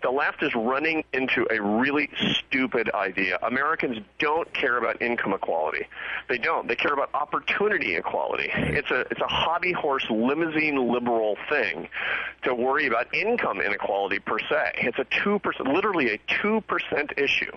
The 0.02 0.10
left 0.10 0.44
is 0.44 0.54
running 0.56 1.04
into 1.14 1.46
a 1.52 1.62
really 1.62 2.10
stupid 2.18 2.90
idea. 2.94 3.38
Americans 3.42 4.00
don't 4.18 4.40
don't 4.40 4.54
care 4.54 4.78
about 4.78 5.02
income 5.02 5.34
equality. 5.34 5.86
They 6.28 6.38
don't. 6.38 6.68
They 6.68 6.76
care 6.76 6.94
about 6.94 7.10
opportunity 7.14 7.96
equality. 7.96 8.50
It's 8.54 8.92
a 8.92 9.02
it's 9.12 9.22
a 9.22 9.28
hobby 9.28 9.72
horse 9.72 10.06
limousine 10.10 10.92
liberal 10.92 11.36
thing 11.50 11.90
to 12.44 12.54
worry 12.54 12.88
about 12.88 13.14
income 13.14 13.60
inequality 13.60 14.20
per 14.20 14.40
se. 14.40 14.72
It's 14.76 14.98
a 15.00 15.06
two 15.24 15.40
percent, 15.40 15.70
literally 15.70 16.14
a 16.14 16.20
two 16.42 16.62
percent 16.62 17.12
issue. 17.18 17.52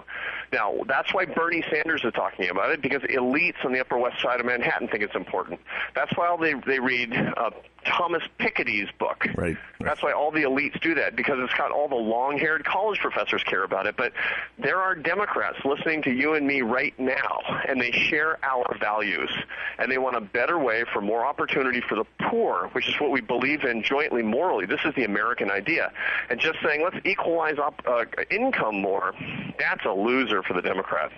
Now 0.53 0.75
that's 0.87 1.13
why 1.15 1.27
Bernie 1.27 1.65
Sanders 1.71 2.03
is 2.05 2.13
talking 2.15 2.49
about 2.51 2.71
it 2.71 2.83
because 2.83 3.03
elites 3.03 3.65
on 3.65 3.73
the 3.73 3.81
Upper 3.81 3.99
West 3.99 4.21
Side 4.21 4.41
of 4.41 4.47
Manhattan 4.47 4.89
think 4.89 5.03
it's 5.03 5.15
important. 5.15 5.61
That's 5.95 6.17
why 6.17 6.35
they 6.41 6.55
they 6.67 6.81
read 6.81 7.13
uh, 7.15 7.51
Thomas 7.85 8.23
Piketty's 8.39 8.91
book. 8.99 9.25
Right, 9.27 9.37
right. 9.37 9.57
That's 9.81 10.03
why 10.03 10.12
all 10.13 10.31
the 10.31 10.43
elites 10.43 10.81
do 10.81 10.95
that 10.95 11.17
because 11.17 11.39
it's 11.39 11.55
got 11.55 11.71
all 11.71 11.89
the 11.89 11.95
long-haired 11.95 12.65
college 12.65 12.99
professors 13.01 13.43
care 13.45 13.65
about 13.65 13.87
it. 13.87 13.97
But 13.97 14.13
there 14.59 14.81
are 14.81 14.95
Democrats 14.95 15.59
listening 15.65 16.03
to 16.03 16.11
you 16.11 16.35
and 16.35 16.47
me 16.47 16.63
right 16.63 16.99
now, 16.99 17.41
and 17.69 17.81
they 17.81 17.93
share 17.93 18.39
our 18.45 18.77
values, 18.79 19.31
and 19.79 19.91
they 19.91 19.99
want 19.99 20.17
a 20.17 20.21
better 20.21 20.59
way 20.59 20.85
for 20.93 21.01
more 21.01 21.25
opportunity 21.25 21.81
for 21.81 21.97
the 21.97 22.05
poor, 22.29 22.69
which 22.73 22.89
is 22.89 22.95
what 23.01 23.11
we 23.11 23.21
believe 23.21 23.65
in 23.65 23.83
jointly 23.83 24.23
morally. 24.23 24.67
This 24.67 24.81
is 24.85 24.95
the 24.95 25.05
American 25.05 25.51
idea, 25.51 25.93
and 26.31 26.41
just 26.41 26.59
saying 26.63 26.83
let's 26.83 27.05
equalize 27.05 27.59
up, 27.59 27.83
uh, 27.87 28.05
income 28.31 28.81
more, 28.81 29.15
that's 29.59 29.85
a 29.85 29.93
loser 29.93 30.43
for 30.43 30.55
the 30.55 30.63
Democrats. 30.63 31.15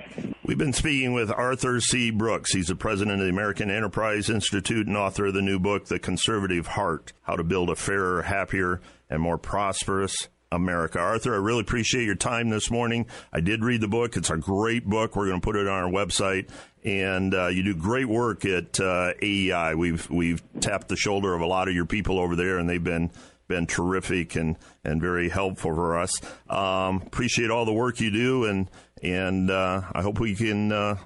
We've 0.47 0.59
been 0.59 0.75
speaking 0.75 1.15
with 1.15 1.31
Arthur 1.31 1.81
C. 1.81 2.11
Brooks. 2.11 2.53
He's 2.53 2.67
the 2.67 2.77
president 2.77 3.19
of 3.19 3.25
the 3.25 3.33
American 3.33 3.71
Enterprise 3.71 4.29
Institute 4.29 4.87
and 4.87 4.95
author 4.95 5.27
of 5.27 5.33
the 5.33 5.41
new 5.41 5.59
book, 5.59 5.87
The 5.87 5.99
Conservative 5.99 6.67
Heart 6.67 7.15
How 7.23 7.37
to 7.37 7.43
Build 7.43 7.71
a 7.71 7.75
Fairer, 7.75 8.21
Happier, 8.21 8.83
and 9.09 9.23
More 9.23 9.39
Prosperous 9.39 10.29
America. 10.53 10.99
Arthur, 10.99 11.33
I 11.33 11.39
really 11.39 11.63
appreciate 11.63 12.05
your 12.05 12.15
time 12.15 12.51
this 12.51 12.71
morning. 12.71 13.07
I 13.33 13.41
did 13.41 13.65
read 13.65 13.81
the 13.81 13.89
book. 13.89 14.19
It's 14.19 14.29
a 14.29 14.37
great 14.37 14.85
book. 14.85 15.17
We're 15.17 15.29
going 15.29 15.41
to 15.41 15.45
put 15.45 15.57
it 15.57 15.67
on 15.67 15.83
our 15.83 15.91
website. 15.91 16.51
And 16.85 17.33
uh, 17.33 17.47
you 17.47 17.63
do 17.63 17.75
great 17.75 18.07
work 18.07 18.45
at 18.45 18.79
uh, 18.79 19.15
AEI. 19.23 19.77
We've 19.77 20.09
we've 20.11 20.43
tapped 20.61 20.89
the 20.89 20.97
shoulder 20.97 21.33
of 21.33 21.41
a 21.41 21.47
lot 21.47 21.69
of 21.69 21.75
your 21.75 21.87
people 21.87 22.19
over 22.19 22.37
there, 22.37 22.59
and 22.59 22.69
they've 22.69 22.85
been 22.85 23.11
been 23.49 23.67
terrific 23.67 24.37
and, 24.37 24.57
and 24.85 25.01
very 25.01 25.29
helpful 25.29 25.75
for 25.75 25.99
us. 25.99 26.11
Um, 26.49 27.03
appreciate 27.07 27.51
all 27.51 27.65
the 27.65 27.73
work 27.73 28.01
you 28.01 28.11
do, 28.11 28.45
and 28.45 28.71
and 29.05 29.51
uh, 29.51 29.83
I 29.93 30.03
hope 30.03 30.19
we 30.19 30.35
can 30.35 30.73
uh, 30.73 30.97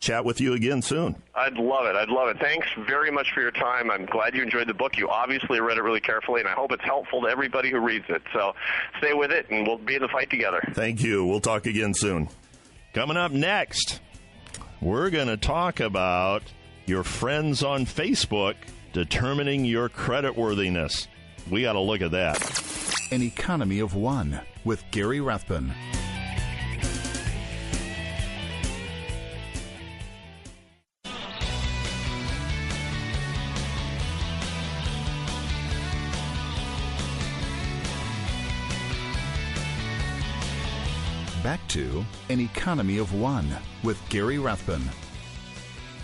chat 0.00 0.24
with 0.24 0.40
you 0.40 0.54
again 0.54 0.80
soon. 0.80 1.16
I'd 1.34 1.54
love 1.54 1.86
it. 1.86 1.96
I'd 1.96 2.08
love 2.08 2.28
it. 2.28 2.38
Thanks 2.38 2.68
very 2.86 3.10
much 3.10 3.32
for 3.32 3.40
your 3.40 3.50
time. 3.50 3.90
I'm 3.90 4.06
glad 4.06 4.34
you 4.34 4.42
enjoyed 4.42 4.68
the 4.68 4.74
book. 4.74 4.96
You 4.96 5.08
obviously 5.08 5.60
read 5.60 5.76
it 5.76 5.82
really 5.82 6.00
carefully, 6.00 6.40
and 6.40 6.48
I 6.48 6.52
hope 6.52 6.72
it's 6.72 6.84
helpful 6.84 7.22
to 7.22 7.28
everybody 7.28 7.70
who 7.70 7.80
reads 7.80 8.04
it. 8.08 8.22
So 8.32 8.54
stay 8.98 9.12
with 9.12 9.32
it, 9.32 9.50
and 9.50 9.66
we'll 9.66 9.78
be 9.78 9.96
in 9.96 10.02
the 10.02 10.08
fight 10.08 10.30
together. 10.30 10.62
Thank 10.72 11.02
you. 11.02 11.26
We'll 11.26 11.40
talk 11.40 11.66
again 11.66 11.94
soon. 11.94 12.28
Coming 12.94 13.16
up 13.16 13.32
next, 13.32 14.00
we're 14.80 15.10
going 15.10 15.28
to 15.28 15.36
talk 15.36 15.80
about 15.80 16.42
your 16.86 17.02
friends 17.02 17.62
on 17.62 17.84
Facebook 17.84 18.54
determining 18.92 19.64
your 19.64 19.88
credit 19.88 20.36
worthiness. 20.36 21.08
We 21.50 21.62
got 21.62 21.74
to 21.74 21.80
look 21.80 22.00
at 22.02 22.12
that. 22.12 22.62
An 23.10 23.22
Economy 23.22 23.80
of 23.80 23.94
One 23.94 24.40
with 24.64 24.84
Gary 24.90 25.20
Rathbun. 25.20 25.72
Back 41.48 41.66
to 41.68 42.04
An 42.28 42.40
Economy 42.40 42.98
of 42.98 43.14
One 43.14 43.48
with 43.82 43.98
Gary 44.10 44.38
Rathbun. 44.38 44.82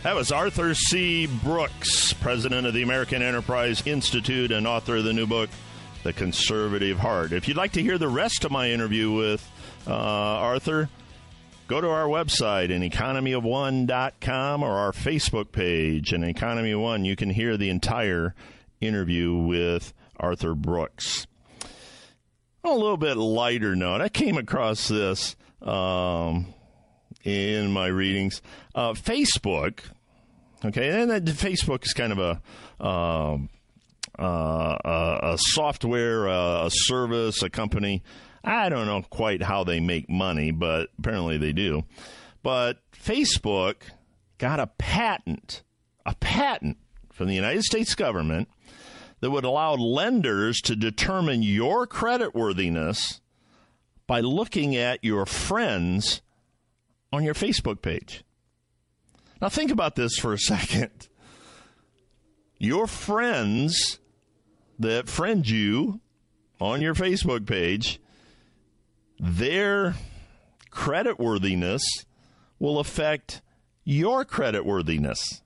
That 0.03 0.15
was 0.15 0.33
Arthur 0.33 0.73
C. 0.73 1.27
Brooks, 1.27 2.15
president 2.15 2.67
of 2.67 2.73
the 2.73 2.83
American 2.83 3.21
Enterprise 3.21 3.87
Institute 3.87 4.51
and 4.53 4.67
author 4.67 4.97
of 4.97 5.05
the 5.05 5.13
new 5.13 5.27
book, 5.27 5.51
The 6.03 6.15
Conservative 6.15 6.99
Heart. 6.99 7.33
If 7.33 7.47
you'd 7.47 7.59
like 7.59 7.73
to 7.73 7.83
hear 7.83 7.99
the 7.99 8.09
rest 8.09 8.47
of 8.47 8.53
my 8.53 8.71
interview 8.71 9.13
with 9.13 9.47
uh, 9.87 9.93
Arthur, 9.93 10.88
go 11.69 11.79
to 11.79 11.90
our 11.90 12.07
website, 12.07 12.71
aneconomyof1.com, 12.71 14.63
or 14.63 14.73
our 14.79 14.92
Facebook 14.92 15.53
page, 15.53 16.15
an 16.15 16.25
Economy 16.25 16.75
One. 16.75 17.05
You 17.05 17.17
can 17.17 17.29
hear 17.29 17.59
the 17.59 17.69
entire 17.69 18.35
interview 18.81 19.35
with 19.35 19.92
Arthur 20.17 20.55
Brooks. 20.55 21.27
A 22.65 22.73
little 22.73 22.96
bit 22.96 23.19
lighter 23.19 23.77
note, 23.77 24.00
I 24.00 24.08
came 24.08 24.38
across 24.38 24.88
this 24.88 25.37
um, 25.60 26.54
in 27.23 27.71
my 27.71 27.88
readings. 27.88 28.40
Uh, 28.75 28.94
Facebook, 28.94 29.81
okay, 30.65 31.02
and 31.02 31.10
that 31.10 31.27
Facebook 31.27 31.85
is 31.85 31.92
kind 31.92 32.10
of 32.10 32.19
a 32.19 32.85
um, 32.85 33.50
uh, 34.19 34.79
a, 34.83 35.19
a 35.35 35.38
software, 35.38 36.27
uh, 36.27 36.67
a 36.67 36.71
service, 36.71 37.42
a 37.42 37.50
company. 37.50 38.02
I 38.42 38.71
don't 38.71 38.87
know 38.87 39.02
quite 39.02 39.42
how 39.42 39.65
they 39.65 39.81
make 39.81 40.08
money, 40.08 40.50
but 40.50 40.88
apparently 40.98 41.37
they 41.37 41.52
do. 41.52 41.85
But 42.42 42.79
Facebook 42.92 43.83
got 44.38 44.58
a 44.58 44.69
patent, 44.69 45.62
a 46.06 46.15
patent 46.15 46.79
from 47.12 47.29
the 47.29 47.35
United 47.35 47.62
States 47.62 47.94
government 47.94 48.48
that 49.25 49.31
would 49.31 49.46
allow 49.46 49.72
lenders 49.75 50.60
to 50.60 50.77
determine 50.77 51.42
your 51.42 51.87
credit 51.87 52.35
worthiness 52.35 53.22
by 54.06 54.20
looking 54.20 54.77
at 54.77 55.02
your 55.02 55.25
friends 55.25 56.20
on 57.10 57.25
your 57.25 57.33
Facebook 57.33 57.81
page. 57.81 58.22
Now, 59.40 59.48
think 59.48 59.70
about 59.70 59.94
this 59.94 60.18
for 60.18 60.35
a 60.35 60.38
second. 60.52 61.08
Your 62.58 62.87
friends 62.87 63.98
that 64.79 65.08
friend 65.08 65.48
you 65.48 66.02
on 66.60 66.83
your 66.83 66.94
Facebook 66.94 67.46
page, 67.46 68.02
their 69.18 69.94
creditworthiness 70.70 71.81
will 72.58 72.79
affect 72.79 73.40
your 73.85 74.27
creditworthiness. 74.27 75.40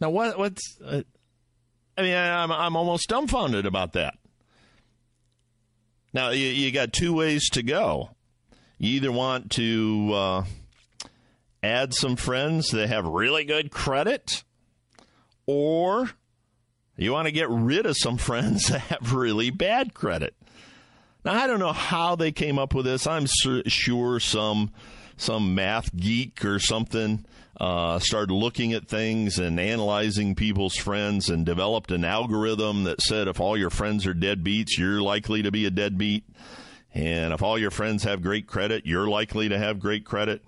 Now, 0.00 0.10
what, 0.10 0.36
what's. 0.36 0.80
Uh, 0.84 1.02
I 1.98 2.02
mean, 2.02 2.14
I'm, 2.14 2.52
I'm 2.52 2.76
almost 2.76 3.08
dumbfounded 3.08 3.66
about 3.66 3.94
that. 3.94 4.14
Now, 6.14 6.30
you, 6.30 6.46
you 6.46 6.70
got 6.70 6.92
two 6.92 7.12
ways 7.12 7.50
to 7.50 7.62
go. 7.64 8.10
You 8.78 8.90
either 8.90 9.10
want 9.10 9.50
to 9.52 10.10
uh, 10.14 10.44
add 11.60 11.92
some 11.92 12.14
friends 12.14 12.70
that 12.70 12.88
have 12.88 13.04
really 13.04 13.44
good 13.44 13.72
credit, 13.72 14.44
or 15.44 16.10
you 16.96 17.10
want 17.10 17.26
to 17.26 17.32
get 17.32 17.50
rid 17.50 17.84
of 17.84 17.96
some 17.96 18.16
friends 18.16 18.68
that 18.68 18.78
have 18.82 19.12
really 19.12 19.50
bad 19.50 19.92
credit. 19.92 20.36
Now, 21.24 21.34
I 21.34 21.48
don't 21.48 21.58
know 21.58 21.72
how 21.72 22.14
they 22.14 22.30
came 22.30 22.60
up 22.60 22.74
with 22.74 22.84
this. 22.86 23.08
I'm 23.08 23.26
sure 23.66 24.20
some 24.20 24.70
some 25.20 25.54
math 25.54 25.94
geek 25.94 26.44
or 26.44 26.58
something 26.58 27.24
uh, 27.60 27.98
started 27.98 28.32
looking 28.32 28.72
at 28.72 28.88
things 28.88 29.38
and 29.38 29.58
analyzing 29.58 30.34
people's 30.34 30.76
friends 30.76 31.28
and 31.28 31.44
developed 31.44 31.90
an 31.90 32.04
algorithm 32.04 32.84
that 32.84 33.00
said 33.00 33.26
if 33.26 33.40
all 33.40 33.56
your 33.56 33.70
friends 33.70 34.06
are 34.06 34.14
deadbeats, 34.14 34.78
you're 34.78 35.02
likely 35.02 35.42
to 35.42 35.50
be 35.50 35.66
a 35.66 35.70
deadbeat. 35.70 36.24
And 36.94 37.32
if 37.32 37.42
all 37.42 37.58
your 37.58 37.70
friends 37.70 38.04
have 38.04 38.22
great 38.22 38.46
credit, 38.46 38.86
you're 38.86 39.08
likely 39.08 39.48
to 39.48 39.58
have 39.58 39.80
great 39.80 40.04
credit. 40.04 40.44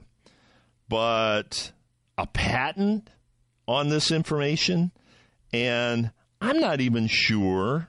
But 0.89 1.73
a 2.17 2.27
patent 2.27 3.11
on 3.67 3.89
this 3.89 4.11
information, 4.11 4.93
and 5.53 6.13
I'm 6.41 6.59
not 6.59 6.81
even 6.81 7.07
sure 7.09 7.89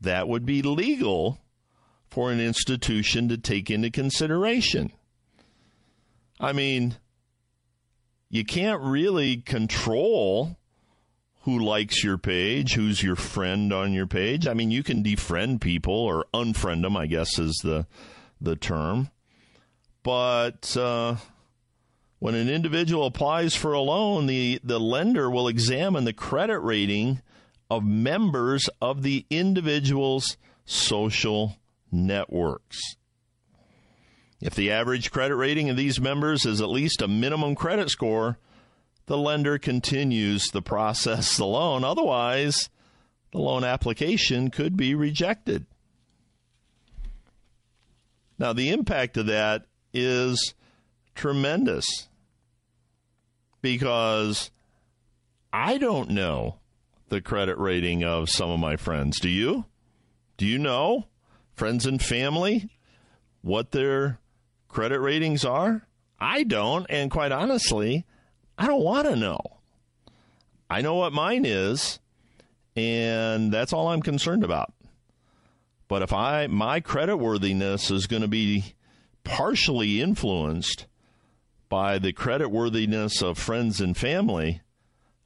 that 0.00 0.28
would 0.28 0.44
be 0.44 0.62
legal 0.62 1.38
for 2.08 2.30
an 2.30 2.40
institution 2.40 3.28
to 3.28 3.38
take 3.38 3.70
into 3.70 3.90
consideration. 3.90 4.92
I 6.38 6.52
mean, 6.52 6.96
you 8.28 8.44
can't 8.44 8.82
really 8.82 9.38
control 9.38 10.56
who 11.42 11.58
likes 11.58 12.02
your 12.02 12.18
page, 12.18 12.74
who's 12.74 13.02
your 13.02 13.16
friend 13.16 13.72
on 13.72 13.92
your 13.92 14.06
page. 14.06 14.46
I 14.46 14.54
mean, 14.54 14.70
you 14.70 14.82
can 14.82 15.02
defriend 15.02 15.60
people 15.60 15.94
or 15.94 16.26
unfriend 16.34 16.82
them, 16.82 16.96
I 16.96 17.06
guess 17.06 17.38
is 17.38 17.60
the 17.62 17.86
the 18.40 18.56
term. 18.56 19.10
But 20.02 20.76
uh, 20.76 21.16
when 22.18 22.34
an 22.34 22.48
individual 22.48 23.06
applies 23.06 23.54
for 23.54 23.72
a 23.72 23.80
loan, 23.80 24.26
the, 24.26 24.60
the 24.62 24.80
lender 24.80 25.30
will 25.30 25.48
examine 25.48 26.04
the 26.04 26.12
credit 26.12 26.60
rating 26.60 27.20
of 27.70 27.84
members 27.84 28.68
of 28.80 29.02
the 29.02 29.26
individual's 29.30 30.36
social 30.64 31.56
networks. 31.90 32.96
If 34.40 34.54
the 34.54 34.70
average 34.70 35.10
credit 35.10 35.36
rating 35.36 35.70
of 35.70 35.76
these 35.76 36.00
members 36.00 36.44
is 36.44 36.60
at 36.60 36.68
least 36.68 37.00
a 37.00 37.08
minimum 37.08 37.54
credit 37.54 37.90
score, 37.90 38.38
the 39.06 39.16
lender 39.16 39.58
continues 39.58 40.48
the 40.48 40.62
process 40.62 41.36
the 41.36 41.46
loan. 41.46 41.84
Otherwise, 41.84 42.68
the 43.32 43.38
loan 43.38 43.64
application 43.64 44.50
could 44.50 44.76
be 44.76 44.94
rejected. 44.94 45.66
Now, 48.38 48.52
the 48.52 48.70
impact 48.70 49.16
of 49.16 49.26
that 49.26 49.64
is 49.94 50.54
tremendous 51.14 52.08
because 53.62 54.50
I 55.52 55.78
don't 55.78 56.10
know 56.10 56.58
the 57.08 57.22
credit 57.22 57.56
rating 57.56 58.04
of 58.04 58.28
some 58.28 58.50
of 58.50 58.60
my 58.60 58.76
friends. 58.76 59.18
Do 59.20 59.30
you? 59.30 59.64
Do 60.36 60.44
you 60.44 60.58
know 60.58 61.06
friends 61.54 61.86
and 61.86 62.02
family 62.02 62.68
what 63.40 63.70
their 63.70 64.18
credit 64.76 65.00
ratings 65.00 65.42
are? 65.42 65.88
I 66.20 66.42
don't, 66.42 66.84
and 66.90 67.10
quite 67.10 67.32
honestly, 67.32 68.04
I 68.58 68.66
don't 68.66 68.84
want 68.84 69.08
to 69.08 69.16
know. 69.16 69.40
I 70.68 70.82
know 70.82 70.96
what 70.96 71.14
mine 71.14 71.46
is, 71.46 71.98
and 72.76 73.50
that's 73.50 73.72
all 73.72 73.88
I'm 73.88 74.02
concerned 74.02 74.44
about. 74.44 74.74
But 75.88 76.02
if 76.02 76.12
I 76.12 76.46
my 76.48 76.80
credit 76.80 77.16
worthiness 77.16 77.90
is 77.90 78.06
going 78.06 78.20
to 78.20 78.28
be 78.28 78.74
partially 79.24 80.02
influenced 80.02 80.84
by 81.70 81.98
the 81.98 82.12
credit 82.12 82.50
worthiness 82.50 83.22
of 83.22 83.38
friends 83.38 83.80
and 83.80 83.96
family, 83.96 84.60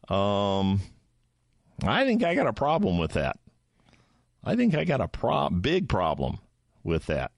um, 0.08 0.80
I 1.82 2.04
think 2.04 2.22
I 2.22 2.36
got 2.36 2.46
a 2.46 2.52
problem 2.52 2.98
with 2.98 3.14
that. 3.14 3.36
I 4.44 4.54
think 4.54 4.76
I 4.76 4.84
got 4.84 5.00
a 5.00 5.08
pro- 5.08 5.50
big 5.50 5.88
problem 5.88 6.38
with 6.84 7.06
that. 7.06 7.32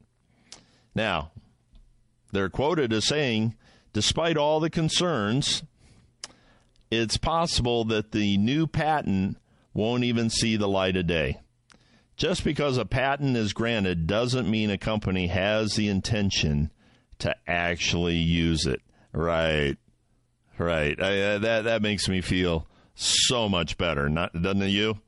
Now, 0.95 1.31
they're 2.33 2.51
quoted 2.51 2.93
as 2.93 3.07
saying, 3.07 3.55
despite 3.93 4.37
all 4.37 4.59
the 4.59 4.71
concerns, 4.71 5.63
it's 6.91 7.17
possible 7.17 7.85
that 7.85 8.13
the 8.13 8.37
new 8.39 8.67
patent 8.67 9.37
won't 9.75 10.05
even 10.05 10.29
see 10.29 10.57
the 10.57 10.69
light 10.69 10.97
of 10.97 11.07
day. 11.07 11.41
Just 12.17 12.45
because 12.45 12.77
a 12.77 12.85
patent 12.85 13.37
is 13.37 13.53
granted 13.53 14.07
doesn't 14.07 14.51
mean 14.51 14.71
a 14.71 14.79
company 14.79 15.29
has 15.29 15.75
the 15.75 15.89
intention 15.89 16.71
to 17.19 17.35
actually 17.47 18.17
use 18.17 18.67
it. 18.67 18.83
Right. 19.13 19.77
Right. 20.59 21.01
I, 21.01 21.21
uh, 21.21 21.39
that 21.39 21.65
that 21.65 21.83
makes 21.83 22.09
me 22.09 22.21
feel 22.21 22.67
so 22.95 23.49
much 23.49 23.79
better, 23.79 24.09
not 24.09 24.41
doesn't 24.41 24.63
it 24.63 24.69
you? 24.69 24.99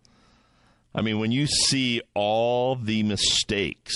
I 0.95 1.03
mean, 1.03 1.19
when 1.19 1.33
you 1.33 1.47
see 1.47 2.01
all 2.15 2.77
the 2.77 3.03
mistakes, 3.03 3.95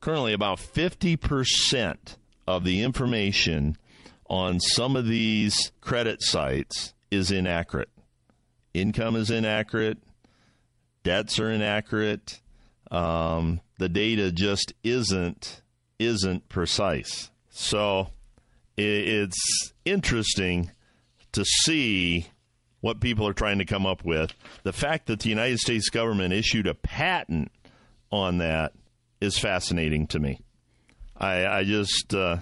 currently 0.00 0.32
about 0.32 0.58
50% 0.58 2.16
of 2.46 2.64
the 2.64 2.82
information 2.82 3.76
on 4.28 4.60
some 4.60 4.96
of 4.96 5.06
these 5.06 5.72
credit 5.80 6.22
sites 6.22 6.94
is 7.10 7.30
inaccurate. 7.30 7.90
Income 8.74 9.16
is 9.16 9.30
inaccurate, 9.30 9.98
debts 11.02 11.38
are 11.38 11.50
inaccurate. 11.50 12.40
Um, 12.90 13.60
the 13.78 13.88
data 13.88 14.30
just 14.32 14.72
isn't 14.84 15.62
isn't 15.98 16.48
precise. 16.48 17.30
So 17.50 18.08
it's 18.76 19.72
interesting 19.84 20.70
to 21.32 21.44
see 21.44 22.26
what 22.80 23.00
people 23.00 23.26
are 23.26 23.32
trying 23.32 23.58
to 23.58 23.64
come 23.64 23.86
up 23.86 24.04
with. 24.04 24.32
The 24.62 24.72
fact 24.72 25.06
that 25.06 25.20
the 25.20 25.30
United 25.30 25.58
States 25.58 25.88
government 25.88 26.34
issued 26.34 26.66
a 26.66 26.74
patent 26.74 27.50
on 28.12 28.38
that 28.38 28.72
is 29.20 29.38
fascinating 29.38 30.06
to 30.08 30.18
me. 30.18 30.40
I, 31.18 31.46
I 31.46 31.64
just 31.64 32.14
uh, 32.14 32.38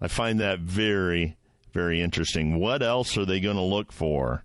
I 0.00 0.08
find 0.08 0.40
that 0.40 0.60
very 0.60 1.36
very 1.72 2.00
interesting. 2.00 2.58
What 2.58 2.82
else 2.82 3.16
are 3.16 3.24
they 3.24 3.40
going 3.40 3.56
to 3.56 3.62
look 3.62 3.92
for 3.92 4.44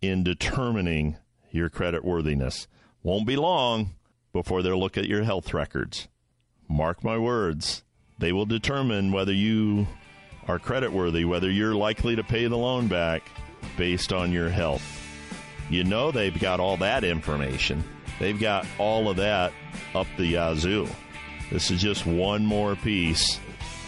in 0.00 0.24
determining 0.24 1.16
your 1.50 1.68
credit 1.68 2.04
worthiness? 2.04 2.66
Won't 3.02 3.26
be 3.26 3.36
long 3.36 3.94
before 4.32 4.62
they'll 4.62 4.80
look 4.80 4.98
at 4.98 5.06
your 5.06 5.22
health 5.22 5.54
records. 5.54 6.08
Mark 6.68 7.04
my 7.04 7.18
words, 7.18 7.84
they 8.18 8.32
will 8.32 8.46
determine 8.46 9.12
whether 9.12 9.32
you 9.32 9.86
are 10.48 10.58
credit 10.58 10.92
worthy, 10.92 11.24
whether 11.24 11.50
you're 11.50 11.74
likely 11.74 12.16
to 12.16 12.24
pay 12.24 12.46
the 12.46 12.56
loan 12.56 12.88
back 12.88 13.22
based 13.76 14.12
on 14.12 14.32
your 14.32 14.48
health. 14.48 14.82
You 15.70 15.84
know 15.84 16.10
they've 16.10 16.38
got 16.38 16.60
all 16.60 16.76
that 16.78 17.04
information. 17.04 17.84
They've 18.18 18.38
got 18.38 18.66
all 18.78 19.08
of 19.08 19.16
that 19.16 19.52
up 19.94 20.06
the 20.16 20.26
yazoo. 20.26 20.88
This 21.50 21.70
is 21.70 21.80
just 21.80 22.06
one 22.06 22.44
more 22.44 22.76
piece 22.76 23.38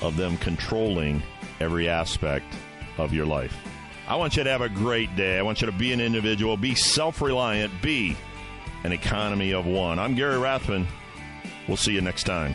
of 0.03 0.17
them 0.17 0.37
controlling 0.39 1.23
every 1.61 1.89
aspect 1.89 2.47
of 2.99 3.13
your 3.13 3.27
life. 3.27 3.57
I 4.09 4.17
want 4.17 4.37
you 4.37 4.45
to 4.45 4.51
have 4.51 4.61
a 4.61 4.69
great 4.69 5.15
day. 5.17 5.39
I 5.39 5.43
want 5.43 5.61
you 5.61 5.67
to 5.67 5.73
be 5.73 5.93
an 5.93 6.01
individual, 6.01 6.57
be 6.57 6.75
self 6.75 7.21
reliant, 7.21 7.73
be 7.83 8.17
an 8.85 8.93
economy 8.93 9.53
of 9.53 9.67
one. 9.67 9.99
I'm 9.99 10.15
Gary 10.15 10.39
Rathbun. 10.39 10.87
We'll 11.67 11.77
see 11.77 11.93
you 11.93 12.01
next 12.01 12.25
time. 12.25 12.55